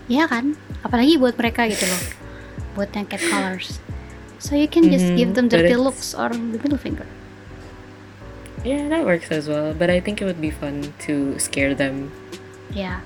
ya 0.06 0.30
kan? 0.30 0.54
Apalagi 0.86 1.17
buat 1.17 1.34
mereka 1.34 1.65
gitu 1.65 1.82
loh, 1.89 2.04
buat 2.78 2.93
yang 2.93 3.10
cat 3.10 3.25
colors. 3.25 3.82
So 4.38 4.54
you 4.54 4.69
can 4.69 4.93
just 4.93 5.10
Mhm, 5.10 5.17
give 5.17 5.30
them 5.34 5.49
dirty 5.49 5.73
looks 5.73 6.13
or 6.13 6.30
the 6.30 6.62
middle 6.62 6.78
finger. 6.78 7.10
yeah 8.62 8.86
that 8.89 9.06
works 9.06 9.30
as 9.30 9.45
well 9.45 9.78
but 9.78 9.89
I 9.93 10.01
think 10.01 10.21
it 10.21 10.25
would 10.25 10.41
be 10.41 10.49
fun 10.49 10.93
to 11.06 11.38
scare 11.38 11.73
them 11.78 12.10
Ya. 12.73 12.99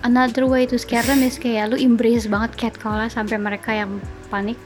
Another 0.00 0.46
way 0.46 0.64
to 0.70 0.78
scare 0.78 1.02
them 1.02 1.20
is 1.20 1.36
kayak 1.36 1.74
lu 1.74 1.76
embrace 1.76 2.24
banget 2.24 2.56
catcall 2.56 3.04
sampai 3.10 3.36
mereka 3.36 3.74
yang 3.74 4.00
panik. 4.32 4.56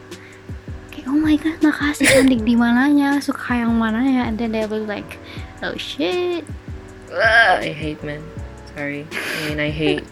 Kayak 0.94 1.10
oh 1.10 1.18
my 1.18 1.34
god, 1.34 1.58
makasih 1.58 2.06
cantik 2.06 2.44
di 2.46 2.54
mananya, 2.54 3.18
suka 3.18 3.56
yang 3.66 3.74
mananya, 3.74 4.28
and 4.30 4.38
then 4.38 4.54
they 4.54 4.62
will 4.68 4.84
like, 4.86 5.18
oh 5.64 5.74
shit, 5.74 6.46
Ugh, 7.10 7.56
I 7.60 7.72
hate 7.74 7.98
men 8.06 8.22
sorry 8.74 9.06
I 9.10 9.48
mean 9.48 9.60
I 9.60 9.70
hate 9.70 10.04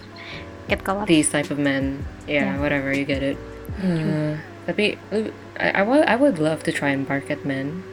catcall. 0.68 1.06
these 1.06 1.30
type 1.30 1.50
of 1.50 1.58
men. 1.58 2.02
Yeah, 2.26 2.54
Yeah. 2.54 2.58
whatever, 2.58 2.90
you 2.90 3.04
get 3.06 3.22
it. 3.22 3.38
Uh, 3.78 4.34
tapi 4.66 4.98
I, 5.62 5.78
I, 5.78 5.82
would, 5.86 6.02
I 6.10 6.16
would 6.18 6.38
love 6.42 6.66
to 6.66 6.72
try 6.74 6.90
and 6.90 7.06
bark 7.06 7.30
at 7.30 7.46
men, 7.46 7.86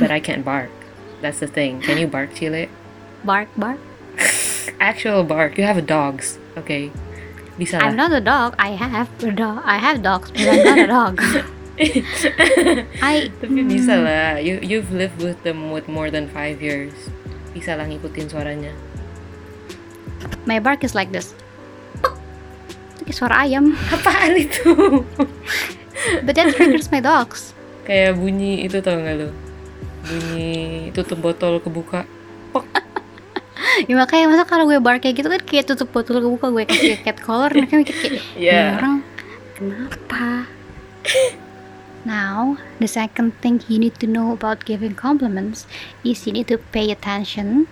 but 0.00 0.08
I 0.10 0.16
can't 0.20 0.40
bark. 0.40 0.72
That's 1.20 1.40
the 1.44 1.46
thing. 1.46 1.84
Can 1.84 1.98
you 2.00 2.08
bark, 2.08 2.32
Chile? 2.32 2.72
Bark, 3.28 3.52
bark. 3.60 3.76
Actual 4.80 5.20
bark. 5.22 5.58
You 5.60 5.64
have 5.68 5.84
dogs. 5.84 6.40
Okay. 6.56 6.88
Bisa 7.60 7.76
I'm 7.76 7.92
not 7.94 8.08
a 8.16 8.24
dog. 8.24 8.56
I 8.58 8.72
have 8.72 9.12
a 9.20 9.28
dog. 9.30 9.60
I 9.68 9.76
have 9.76 10.00
dogs, 10.00 10.32
but 10.32 10.48
I'm 10.48 10.64
not 10.64 10.78
a 10.80 10.88
dog. 10.88 11.20
I 13.04 13.28
Tapi 13.36 13.60
bisa 13.68 14.00
lah. 14.00 14.40
You, 14.40 14.64
you've 14.64 14.90
lived 14.96 15.20
with 15.20 15.44
them 15.44 15.70
with 15.76 15.92
more 15.92 16.08
than 16.08 16.24
five 16.32 16.64
years. 16.64 16.92
Bisa 17.52 17.76
lah 17.76 17.84
ngikutin 17.84 18.32
suaranya. 18.32 18.72
My 20.44 20.58
bark 20.58 20.82
is 20.82 20.94
like 20.94 21.10
this. 21.10 21.32
Itu 22.96 23.02
kayak 23.04 23.16
suara 23.16 23.34
ayam, 23.42 23.74
Apaan 23.90 24.34
itu? 24.36 25.02
but 26.26 26.34
that 26.34 26.50
triggers 26.54 26.90
my 26.90 26.98
dogs. 26.98 27.52
Kayak 27.82 28.16
bunyi 28.16 28.66
itu 28.66 28.78
tau 28.78 28.94
gak 28.94 29.16
lu? 29.18 29.28
Bunyi 30.02 30.52
tutup 30.94 31.18
botol 31.18 31.58
kebuka. 31.58 32.06
ya 33.88 33.94
makanya 33.96 34.28
masa 34.28 34.44
kalau 34.44 34.68
gue 34.68 34.76
bark 34.78 35.00
kayak 35.02 35.16
gitu 35.18 35.28
kan 35.32 35.40
kayak 35.42 35.64
tutup 35.64 35.88
botol 35.90 36.20
kebuka 36.20 36.52
gue 36.52 36.64
kasih 36.68 37.00
cat 37.00 37.18
collar 37.18 37.48
mereka 37.50 37.80
mikir 37.80 37.96
kayak 37.96 38.22
Yeah. 38.36 38.76
"Ini 38.76 38.78
orang 38.78 38.96
kenapa 39.56 40.26
now 42.04 42.60
the 42.82 42.86
second 42.86 43.32
thing 43.40 43.64
you 43.72 43.80
need 43.80 43.96
to 43.96 44.06
know 44.06 44.36
about 44.36 44.62
giving 44.68 44.92
compliments 44.92 45.64
is 46.04 46.20
you 46.28 46.36
need 46.36 46.46
to 46.46 46.60
pay 46.70 46.92
attention 46.92 47.64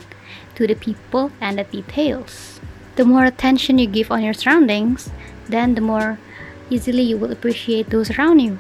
to 0.61 0.67
the 0.67 0.77
people 0.77 1.33
and 1.41 1.59
the 1.59 1.65
details 1.65 2.61
the 2.97 3.05
more 3.05 3.25
attention 3.25 3.79
you 3.79 3.87
give 3.87 4.11
on 4.13 4.23
your 4.23 4.35
surroundings 4.35 5.09
then 5.49 5.75
the 5.75 5.81
more 5.81 6.19
easily 6.69 7.03
you 7.03 7.17
will 7.17 7.33
appreciate 7.33 7.89
those 7.89 8.11
around 8.19 8.39
you 8.41 8.59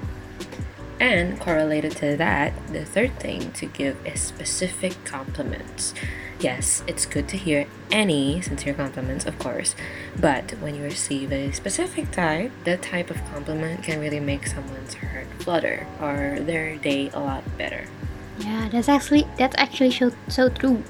And 1.01 1.41
correlated 1.41 1.97
to 1.97 2.17
that, 2.17 2.53
the 2.73 2.85
third 2.85 3.19
thing 3.19 3.53
to 3.53 3.67
give 3.67 3.97
is 4.07 4.21
specific 4.21 5.03
compliments. 5.05 5.95
Yes, 6.39 6.83
it's 6.87 7.07
good 7.07 7.29
to 7.29 7.37
hear 7.37 7.67
any 7.91 8.41
sincere 8.41 8.75
compliments, 8.75 9.25
of 9.27 9.39
course, 9.39 9.75
but 10.19 10.53
when 10.61 10.75
you 10.75 10.83
receive 10.85 11.33
a 11.33 11.53
specific 11.53 12.11
type, 12.11 12.53
that 12.65 12.83
type 12.83 13.11
of 13.11 13.25
compliment 13.33 13.83
can 13.83 14.01
really 14.01 14.21
make 14.21 14.47
someone's 14.47 14.95
heart 14.95 15.27
flutter 15.41 15.87
or 16.01 16.39
their 16.41 16.77
day 16.77 17.11
a 17.13 17.21
lot 17.21 17.45
better. 17.57 17.87
Yeah, 18.39 18.69
that's 18.71 18.89
actually 18.89 19.27
that's 19.37 19.57
actually 19.59 19.91
so 19.93 20.13
so 20.29 20.49
true. 20.49 20.83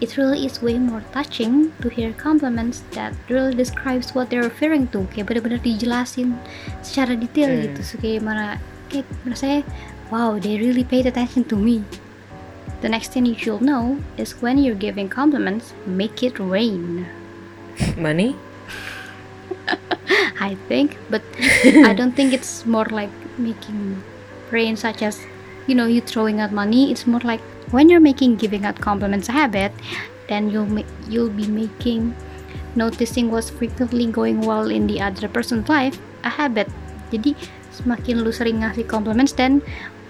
It 0.00 0.16
really 0.16 0.46
is 0.46 0.62
way 0.62 0.78
more 0.78 1.02
touching 1.12 1.72
to 1.82 1.88
hear 1.88 2.12
compliments 2.14 2.82
that 2.92 3.12
really 3.28 3.54
describes 3.54 4.14
what 4.14 4.30
they're 4.30 4.42
referring 4.46 4.88
to. 4.94 5.06
Kayak 5.12 5.30
bener-bener 5.30 5.60
dijelasin 5.60 6.38
secara 6.82 7.14
detail 7.14 7.50
Hmm. 7.52 7.62
gitu. 7.70 7.80
So 7.84 7.94
kayak 8.00 8.22
mana 8.24 8.58
kayak 8.88 9.06
rasanya 9.26 9.62
wow, 10.10 10.36
they 10.36 10.58
really 10.58 10.84
paid 10.84 11.06
attention 11.06 11.44
to 11.48 11.56
me. 11.56 11.84
The 12.82 12.90
next 12.90 13.14
thing 13.14 13.24
you 13.26 13.38
should 13.38 13.62
know 13.62 14.02
is 14.18 14.42
when 14.42 14.58
you're 14.58 14.74
giving 14.78 15.06
compliments, 15.06 15.70
make 15.86 16.22
it 16.26 16.36
rain. 16.42 17.06
Money? 17.96 18.34
I 20.42 20.58
think, 20.66 20.98
but 21.06 21.22
I 21.62 21.94
don't 21.98 22.12
think 22.12 22.32
it's 22.34 22.66
more 22.66 22.86
like 22.90 23.12
making 23.38 24.02
rain, 24.50 24.74
such 24.74 25.00
as 25.02 25.22
you 25.70 25.78
know 25.78 25.86
you 25.86 26.02
throwing 26.02 26.40
out 26.42 26.50
money. 26.50 26.90
It's 26.90 27.06
more 27.06 27.22
like 27.22 27.40
when 27.72 27.88
you're 27.88 28.04
making 28.04 28.36
giving 28.36 28.64
out 28.68 28.78
compliments 28.78 29.28
a 29.28 29.34
habit, 29.34 29.72
then 30.28 30.52
you'll 30.52 30.68
ma- 30.68 30.86
you'll 31.08 31.32
be 31.32 31.48
making 31.48 32.14
noticing 32.76 33.32
what's 33.32 33.50
frequently 33.50 34.06
going 34.06 34.40
well 34.40 34.70
in 34.70 34.86
the 34.86 35.00
other 35.00 35.26
person's 35.26 35.68
life 35.68 35.98
a 36.22 36.30
habit. 36.30 36.68
Jadi 37.10 37.36
semakin 37.72 38.22
lu 38.22 38.30
sering 38.32 38.62
ngasih 38.62 38.86
compliments 38.88 39.32
dan 39.36 39.60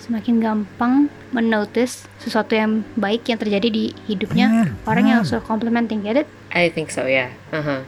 semakin 0.03 0.43
gampang 0.43 1.07
menotice 1.31 2.11
sesuatu 2.19 2.59
yang 2.59 2.83
baik 2.99 3.31
yang 3.31 3.39
terjadi 3.39 3.69
di 3.71 3.85
hidupnya 4.11 4.75
orang 4.85 5.07
yang 5.07 5.21
suka 5.23 5.43
complimenting. 5.47 6.03
Get 6.03 6.27
it? 6.27 6.29
I 6.51 6.69
think 6.69 6.91
so, 6.91 7.07
yeah. 7.07 7.31
Uh-huh. 7.55 7.87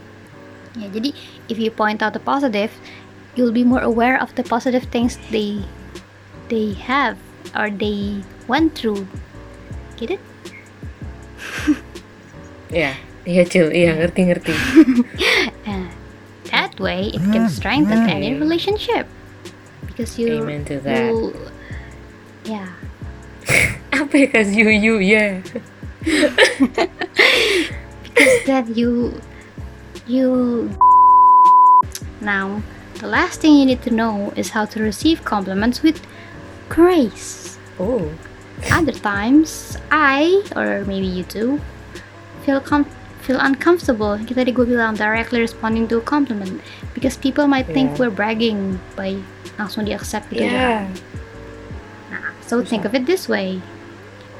Ya, 0.75 0.87
jadi 0.91 1.15
if 1.47 1.59
you 1.59 1.71
point 1.71 2.03
out 2.03 2.15
the 2.15 2.23
positive, 2.23 2.71
you'll 3.35 3.55
be 3.55 3.67
more 3.67 3.83
aware 3.83 4.19
of 4.19 4.31
the 4.39 4.43
positive 4.43 4.87
things 4.91 5.19
they 5.31 5.63
they 6.47 6.75
have 6.75 7.19
or 7.55 7.71
they 7.71 8.23
went 8.47 8.75
through. 8.75 9.07
Get 9.97 10.11
it? 10.11 10.21
Yeah. 12.75 12.97
Iya, 13.23 13.47
Cil. 13.47 13.71
Iya, 13.71 13.95
ngerti-ngerti. 13.95 14.53
And 15.63 15.87
uh, 15.87 15.87
that 16.51 16.75
way, 16.77 17.13
it 17.13 17.23
can 17.31 17.47
ah, 17.47 17.51
strengthen 17.51 18.09
any 18.09 18.35
relationship 18.35 19.07
because 19.95 20.19
you 20.19 20.43
Amen 20.43 20.65
to 20.65 20.79
that. 20.83 21.07
you 21.07 21.31
yeah 22.43 22.67
Apa 23.95 24.27
Kas? 24.27 24.51
You, 24.51 24.67
you, 24.67 24.99
yeah. 24.99 25.39
because 28.03 28.35
that 28.45 28.67
you 28.75 29.15
you 30.05 30.69
now 32.19 32.61
the 32.99 33.07
last 33.07 33.39
thing 33.39 33.55
you 33.55 33.65
need 33.65 33.81
to 33.87 33.91
know 33.91 34.33
is 34.35 34.51
how 34.51 34.65
to 34.67 34.83
receive 34.83 35.23
compliments 35.23 35.81
with 35.81 36.03
grace. 36.67 37.57
Oh. 37.79 38.11
Other 38.71 38.95
times, 38.95 39.75
I 39.91 40.41
or 40.55 40.83
maybe 40.87 41.05
you 41.05 41.23
too 41.23 41.59
feel 42.43 42.59
com- 42.61 42.87
feel 43.21 43.41
uncomfortable. 43.41 44.15
Kita 44.21 44.45
tadi 44.45 44.51
gue 44.53 44.65
bilang 44.65 44.95
directly 44.95 45.41
responding 45.41 45.89
to 45.89 45.97
a 45.99 46.05
compliment 46.05 46.61
because 46.93 47.17
people 47.17 47.49
might 47.49 47.67
think 47.67 47.93
Yeah. 47.95 48.07
we're 48.07 48.15
bragging 48.15 48.79
by 48.95 49.17
langsung 49.59 49.85
di 49.85 49.93
accept 49.93 50.29
gitu. 50.31 50.45
Yeah. 50.47 50.87
Nah, 52.13 52.31
so 52.45 52.61
think 52.61 52.85
of 52.85 52.93
it 52.93 53.05
this 53.09 53.27
way. 53.27 53.59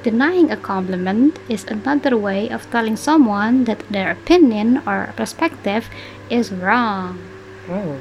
Denying 0.06 0.54
a 0.54 0.60
compliment 0.60 1.42
is 1.50 1.66
another 1.66 2.14
way 2.14 2.46
of 2.48 2.70
telling 2.70 2.94
someone 2.94 3.66
that 3.66 3.82
their 3.90 4.14
opinion 4.14 4.86
or 4.86 5.10
perspective 5.18 5.90
is 6.30 6.54
wrong. 6.54 7.18
Oh. 7.66 7.98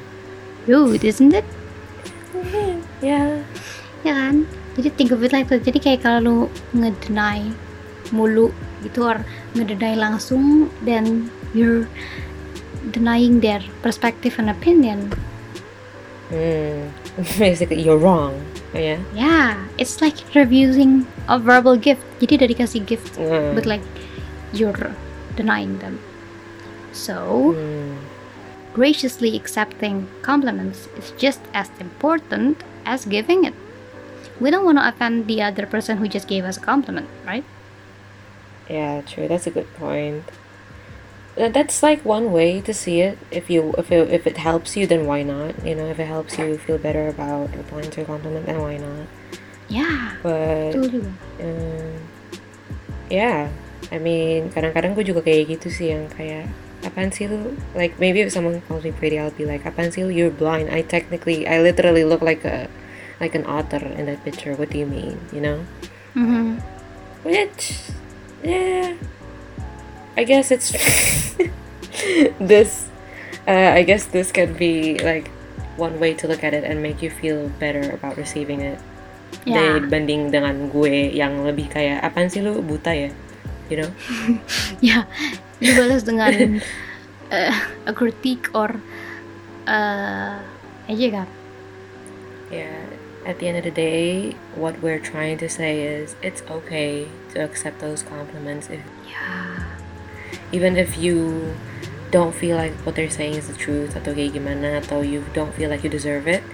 Rude, 0.69 1.01
isn't 1.01 1.33
it? 1.33 1.45
Yeah. 3.01 3.41
Ya 4.05 4.13
kan? 4.13 4.45
Jadi 4.75 4.89
think 4.95 5.09
of 5.15 5.23
it 5.23 5.31
like 5.31 5.47
that. 5.47 5.63
Jadi 5.63 5.79
kayak 5.79 5.99
kalau 6.03 6.19
lu 6.19 6.37
ngedeny 6.75 7.51
mulu 8.11 8.51
gitu 8.83 9.07
or 9.07 9.23
ngedeny 9.55 9.95
langsung 9.97 10.69
then 10.83 11.31
you're 11.55 11.87
denying 12.91 13.39
their 13.41 13.63
perspective 13.81 14.35
and 14.37 14.51
opinion. 14.51 15.09
Hmm. 16.29 16.91
Basically, 17.39 17.79
you're 17.81 17.97
wrong. 18.01 18.35
Yeah. 18.75 18.99
Yeah, 19.15 19.55
it's 19.79 20.03
like 20.03 20.19
refusing 20.35 21.07
a 21.31 21.39
verbal 21.39 21.79
gift. 21.79 22.03
Jadi 22.19 22.43
dari 22.43 22.55
kasih 22.55 22.83
gift 22.83 23.15
Mm. 23.15 23.55
but 23.55 23.63
like 23.63 23.83
you're 24.51 24.91
denying 25.39 25.79
them. 25.79 26.03
So, 26.91 27.51
Hmm. 27.55 27.95
graciously 28.75 29.35
accepting 29.39 30.11
compliments 30.19 30.91
is 30.99 31.15
just 31.15 31.39
as 31.55 31.71
important 31.79 32.59
as 32.83 33.07
giving 33.07 33.47
it. 33.47 33.55
We 34.39 34.51
don't 34.51 34.65
want 34.65 34.77
to 34.77 34.87
offend 34.87 35.27
the 35.27 35.41
other 35.41 35.65
person 35.65 35.97
who 35.97 36.07
just 36.07 36.27
gave 36.27 36.43
us 36.43 36.57
a 36.57 36.61
compliment, 36.61 37.07
right? 37.25 37.43
Yeah, 38.69 39.01
true. 39.01 39.27
That's 39.27 39.47
a 39.47 39.51
good 39.51 39.71
point. 39.75 40.23
That's 41.35 41.83
like 41.83 42.03
one 42.03 42.31
way 42.31 42.61
to 42.61 42.73
see 42.73 43.01
it. 43.01 43.19
If 43.29 43.49
you 43.49 43.75
if 43.77 43.91
it, 43.91 44.07
if 44.09 44.25
it 44.25 44.37
helps 44.37 44.75
you, 44.75 44.87
then 44.87 45.05
why 45.05 45.23
not? 45.23 45.65
You 45.65 45.75
know, 45.75 45.87
if 45.87 45.99
it 45.99 46.07
helps 46.07 46.39
you 46.39 46.57
feel 46.57 46.77
better 46.77 47.07
about 47.07 47.55
replying 47.55 47.91
to 47.91 48.01
a 48.01 48.05
compliment, 48.05 48.45
then 48.45 48.59
why 48.59 48.77
not? 48.77 49.07
Yeah, 49.67 50.15
But 50.21 50.77
um, 50.77 51.97
yeah, 53.09 53.49
I 53.91 53.97
mean, 53.97 54.53
kadang-kadang 54.53 54.93
gue 54.93 55.01
juga 55.01 55.25
kayak 55.25 55.57
gitu 55.57 55.67
sih 55.73 55.89
yang 55.89 56.05
kayak 56.13 56.45
apaan 56.85 57.09
sih 57.09 57.25
lu? 57.25 57.57
Like 57.73 57.97
maybe 57.97 58.21
if 58.21 58.29
someone 58.29 58.61
calls 58.69 58.85
me 58.85 58.93
pretty, 58.93 59.17
I'll 59.17 59.33
be 59.33 59.43
like 59.43 59.65
apaan 59.65 59.89
sih 59.89 60.05
lu? 60.05 60.13
You're 60.13 60.33
blind. 60.33 60.69
I 60.69 60.85
technically, 60.85 61.49
I 61.49 61.65
literally 61.65 62.05
look 62.05 62.21
like 62.21 62.45
a 62.45 62.69
like 63.19 63.35
an 63.35 63.45
otter 63.45 63.81
in 63.81 64.05
that 64.07 64.23
picture. 64.23 64.53
What 64.55 64.69
do 64.69 64.77
you 64.77 64.85
mean? 64.85 65.19
You 65.31 65.41
know? 65.41 65.57
Mhm. 66.15 66.61
Which, 67.25 67.81
yeah, 68.43 68.93
I 70.15 70.23
guess 70.23 70.51
it's 70.51 70.71
this. 72.39 72.87
Uh, 73.45 73.77
I 73.77 73.83
guess 73.83 74.05
this 74.09 74.31
can 74.31 74.53
be 74.53 74.97
like 74.99 75.29
one 75.77 75.99
way 75.99 76.13
to 76.15 76.27
look 76.27 76.43
at 76.43 76.53
it 76.53 76.63
and 76.63 76.81
make 76.81 77.01
you 77.01 77.09
feel 77.09 77.49
better 77.59 77.91
about 77.91 78.17
receiving 78.17 78.61
it. 78.61 78.79
Yeah. 79.45 79.77
Dibanding 79.77 80.31
dengan 80.33 80.71
gue 80.71 81.11
yang 81.13 81.45
lebih 81.45 81.69
kayak 81.69 82.01
apaan 82.01 82.31
sih 82.31 82.41
lu 82.41 82.63
buta 82.65 82.95
ya, 82.95 83.09
you 83.69 83.77
know? 83.83 83.91
Ya, 84.81 85.05
dibalas 85.61 86.01
dengan 86.07 86.61
uh, 87.35 87.53
a 87.85 87.93
critique 87.93 88.49
or 88.55 88.73
uh, 89.69 90.41
aja 90.89 91.07
kan? 91.21 91.27
Yeah. 92.49 92.94
At 93.25 93.39
the 93.39 93.47
end 93.47 93.57
of 93.57 93.63
the 93.63 93.71
day, 93.71 94.37
what 94.53 94.81
we're 94.81 94.99
trying 94.99 95.37
to 95.39 95.49
say 95.49 95.81
is 95.81 96.15
it's 96.21 96.43
okay 96.49 97.09
to 97.33 97.43
accept 97.43 97.79
those 97.79 98.03
compliments 98.03 98.69
if 98.69 98.81
Ya, 99.09 99.65
even 100.51 100.77
if 100.77 100.97
you 100.97 101.55
don't 102.11 102.35
feel 102.35 102.55
like 102.55 102.73
what 102.85 102.95
they're 102.95 103.09
saying 103.09 103.33
is 103.33 103.49
the 103.49 103.57
truth 103.57 103.97
atau 103.97 104.13
kayak 104.13 104.37
gimana 104.37 104.79
atau 104.79 105.01
you 105.01 105.25
don't 105.33 105.51
feel 105.57 105.73
like 105.73 105.81
you 105.81 105.89
deserve 105.89 106.29
it 106.29 106.45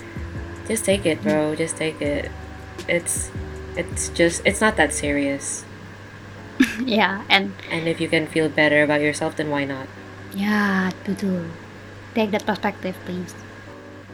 just 0.65 0.87
take 0.87 1.05
it 1.05 1.19
bro 1.21 1.51
mm-hmm. 1.51 1.59
just 1.59 1.75
take 1.75 1.99
it. 2.01 2.31
It's 2.87 3.29
it's 3.75 4.09
just 4.15 4.41
it's 4.47 4.63
not 4.63 4.79
that 4.79 4.95
serious. 4.95 5.67
Yeah 6.85 7.25
and 7.29 7.53
and 7.69 7.87
if 7.87 7.99
you 7.99 8.07
can 8.07 8.25
feel 8.25 8.47
better 8.47 8.81
about 8.81 9.01
yourself 9.01 9.35
then 9.35 9.51
why 9.51 9.67
not? 9.67 9.91
Ya 10.31 10.89
betul. 11.03 11.51
Take 12.15 12.31
that 12.31 12.47
perspective, 12.47 12.95
please. 13.03 13.35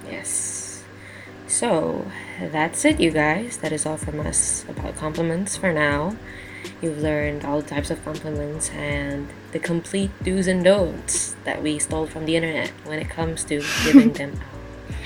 yes 0.08 0.57
so 1.60 2.06
that's 2.40 2.86
it 2.86 3.00
you 3.00 3.12
guys 3.12 3.58
that 3.58 3.72
is 3.72 3.86
all 3.86 3.98
from 3.98 4.20
us 4.20 4.66
about 4.70 4.96
compliments 4.96 5.58
for 5.58 5.72
now 5.74 6.16
you've 6.82 7.00
learned 7.00 7.44
all 7.46 7.62
types 7.62 7.90
of 7.90 8.04
compliments 8.04 8.70
and 8.72 9.28
the 9.54 9.60
complete 9.60 10.12
do's 10.24 10.48
and 10.48 10.64
don'ts 10.64 11.36
that 11.46 11.64
we 11.64 11.80
stole 11.80 12.06
from 12.06 12.26
the 12.26 12.36
internet 12.36 12.70
when 12.86 13.00
it 13.00 13.10
comes 13.10 13.44
to 13.44 13.64
giving 13.84 14.14
them 14.14 14.34
out 14.34 14.58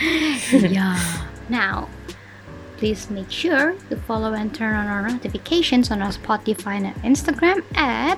yeah. 0.51 1.27
Now, 1.49 1.89
please 2.77 3.09
make 3.09 3.29
sure 3.29 3.75
to 3.89 3.95
follow 3.95 4.33
and 4.33 4.53
turn 4.53 4.75
on 4.75 4.87
our 4.87 5.09
notifications 5.09 5.91
on 5.91 6.01
our 6.01 6.11
Spotify 6.11 6.81
and 6.81 6.95
Instagram 7.03 7.63
at 7.75 8.17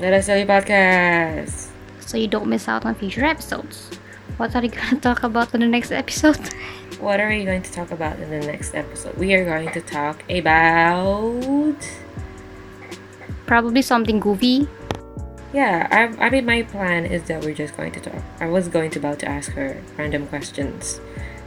Let 0.00 0.12
us 0.12 0.26
tell 0.26 0.38
you 0.38 0.46
podcast. 0.46 1.68
so 2.00 2.16
you 2.16 2.28
don't 2.28 2.46
miss 2.46 2.68
out 2.68 2.84
on 2.84 2.94
future 2.94 3.24
episodes. 3.24 3.90
What 4.36 4.54
are 4.54 4.62
you 4.62 4.70
gonna 4.70 5.00
talk 5.00 5.22
about 5.22 5.54
in 5.54 5.60
the 5.60 5.66
next 5.66 5.92
episode? 5.92 6.38
What 7.00 7.20
are 7.20 7.28
we 7.28 7.44
going 7.44 7.62
to 7.62 7.72
talk 7.72 7.90
about 7.90 8.18
in 8.20 8.30
the 8.30 8.40
next 8.46 8.74
episode? 8.74 9.16
We 9.16 9.34
are 9.34 9.44
going 9.44 9.70
to 9.72 9.80
talk 9.80 10.22
about. 10.30 11.76
Probably 13.46 13.82
something 13.82 14.20
goofy. 14.20 14.68
Yeah, 15.52 15.86
I, 15.90 16.26
I 16.26 16.30
mean, 16.30 16.46
my 16.46 16.62
plan 16.62 17.04
is 17.06 17.24
that 17.24 17.44
we're 17.44 17.54
just 17.54 17.76
going 17.76 17.92
to 17.92 18.00
talk. 18.00 18.22
I 18.40 18.46
was 18.46 18.68
going 18.68 18.90
to 18.92 18.98
about 18.98 19.18
to 19.20 19.28
ask 19.28 19.52
her 19.52 19.80
random 19.96 20.26
questions. 20.26 21.00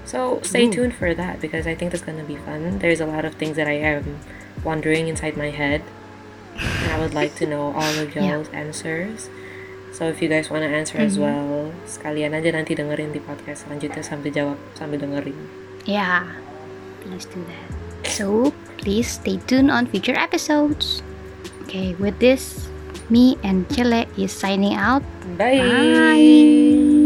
So 0.05 0.39
stay 0.43 0.67
Ooh. 0.67 0.71
tuned 0.73 0.95
for 0.95 1.13
that 1.13 1.41
because 1.41 1.67
I 1.67 1.75
think 1.75 1.91
that's 1.91 2.03
going 2.03 2.17
to 2.19 2.23
be 2.23 2.37
fun. 2.37 2.79
There's 2.79 3.01
a 3.01 3.05
lot 3.05 3.25
of 3.25 3.35
things 3.35 3.57
that 3.57 3.67
I 3.67 3.73
am 3.73 4.19
wondering 4.63 5.07
inside 5.07 5.35
my 5.35 5.49
head. 5.49 5.83
And 6.55 6.91
I 6.93 6.99
would 6.99 7.13
like 7.13 7.35
to 7.35 7.45
know 7.45 7.73
all 7.73 7.83
of 7.99 8.15
Yeah. 8.15 8.31
y'all's 8.35 8.49
answers. 8.49 9.29
So 9.91 10.07
if 10.07 10.21
you 10.21 10.29
guys 10.29 10.49
want 10.49 10.63
to 10.63 10.69
answer 10.69 10.97
as 10.99 11.17
Mhm. 11.17 11.21
well, 11.21 11.56
sekalian 11.87 12.35
aja 12.35 12.51
nanti 12.51 12.75
dengerin 12.75 13.15
di 13.15 13.23
podcast 13.23 13.65
selanjutnya 13.65 14.03
sambil 14.03 14.31
jawab 14.35 14.59
sambil 14.75 14.99
dengerin. 14.99 15.35
Yeah, 15.87 16.27
please 17.01 17.25
do 17.31 17.39
that. 17.47 17.69
So, 18.05 18.51
please 18.77 19.07
stay 19.07 19.39
tuned 19.47 19.71
on 19.71 19.87
future 19.87 20.15
episodes. 20.15 21.01
Okay, 21.65 21.95
with 21.99 22.19
this, 22.19 22.67
me 23.09 23.35
and 23.43 23.67
Chile 23.71 24.07
is 24.19 24.31
signing 24.31 24.75
out. 24.75 25.03
Bye. 25.39 25.59
Bye. 25.63 26.96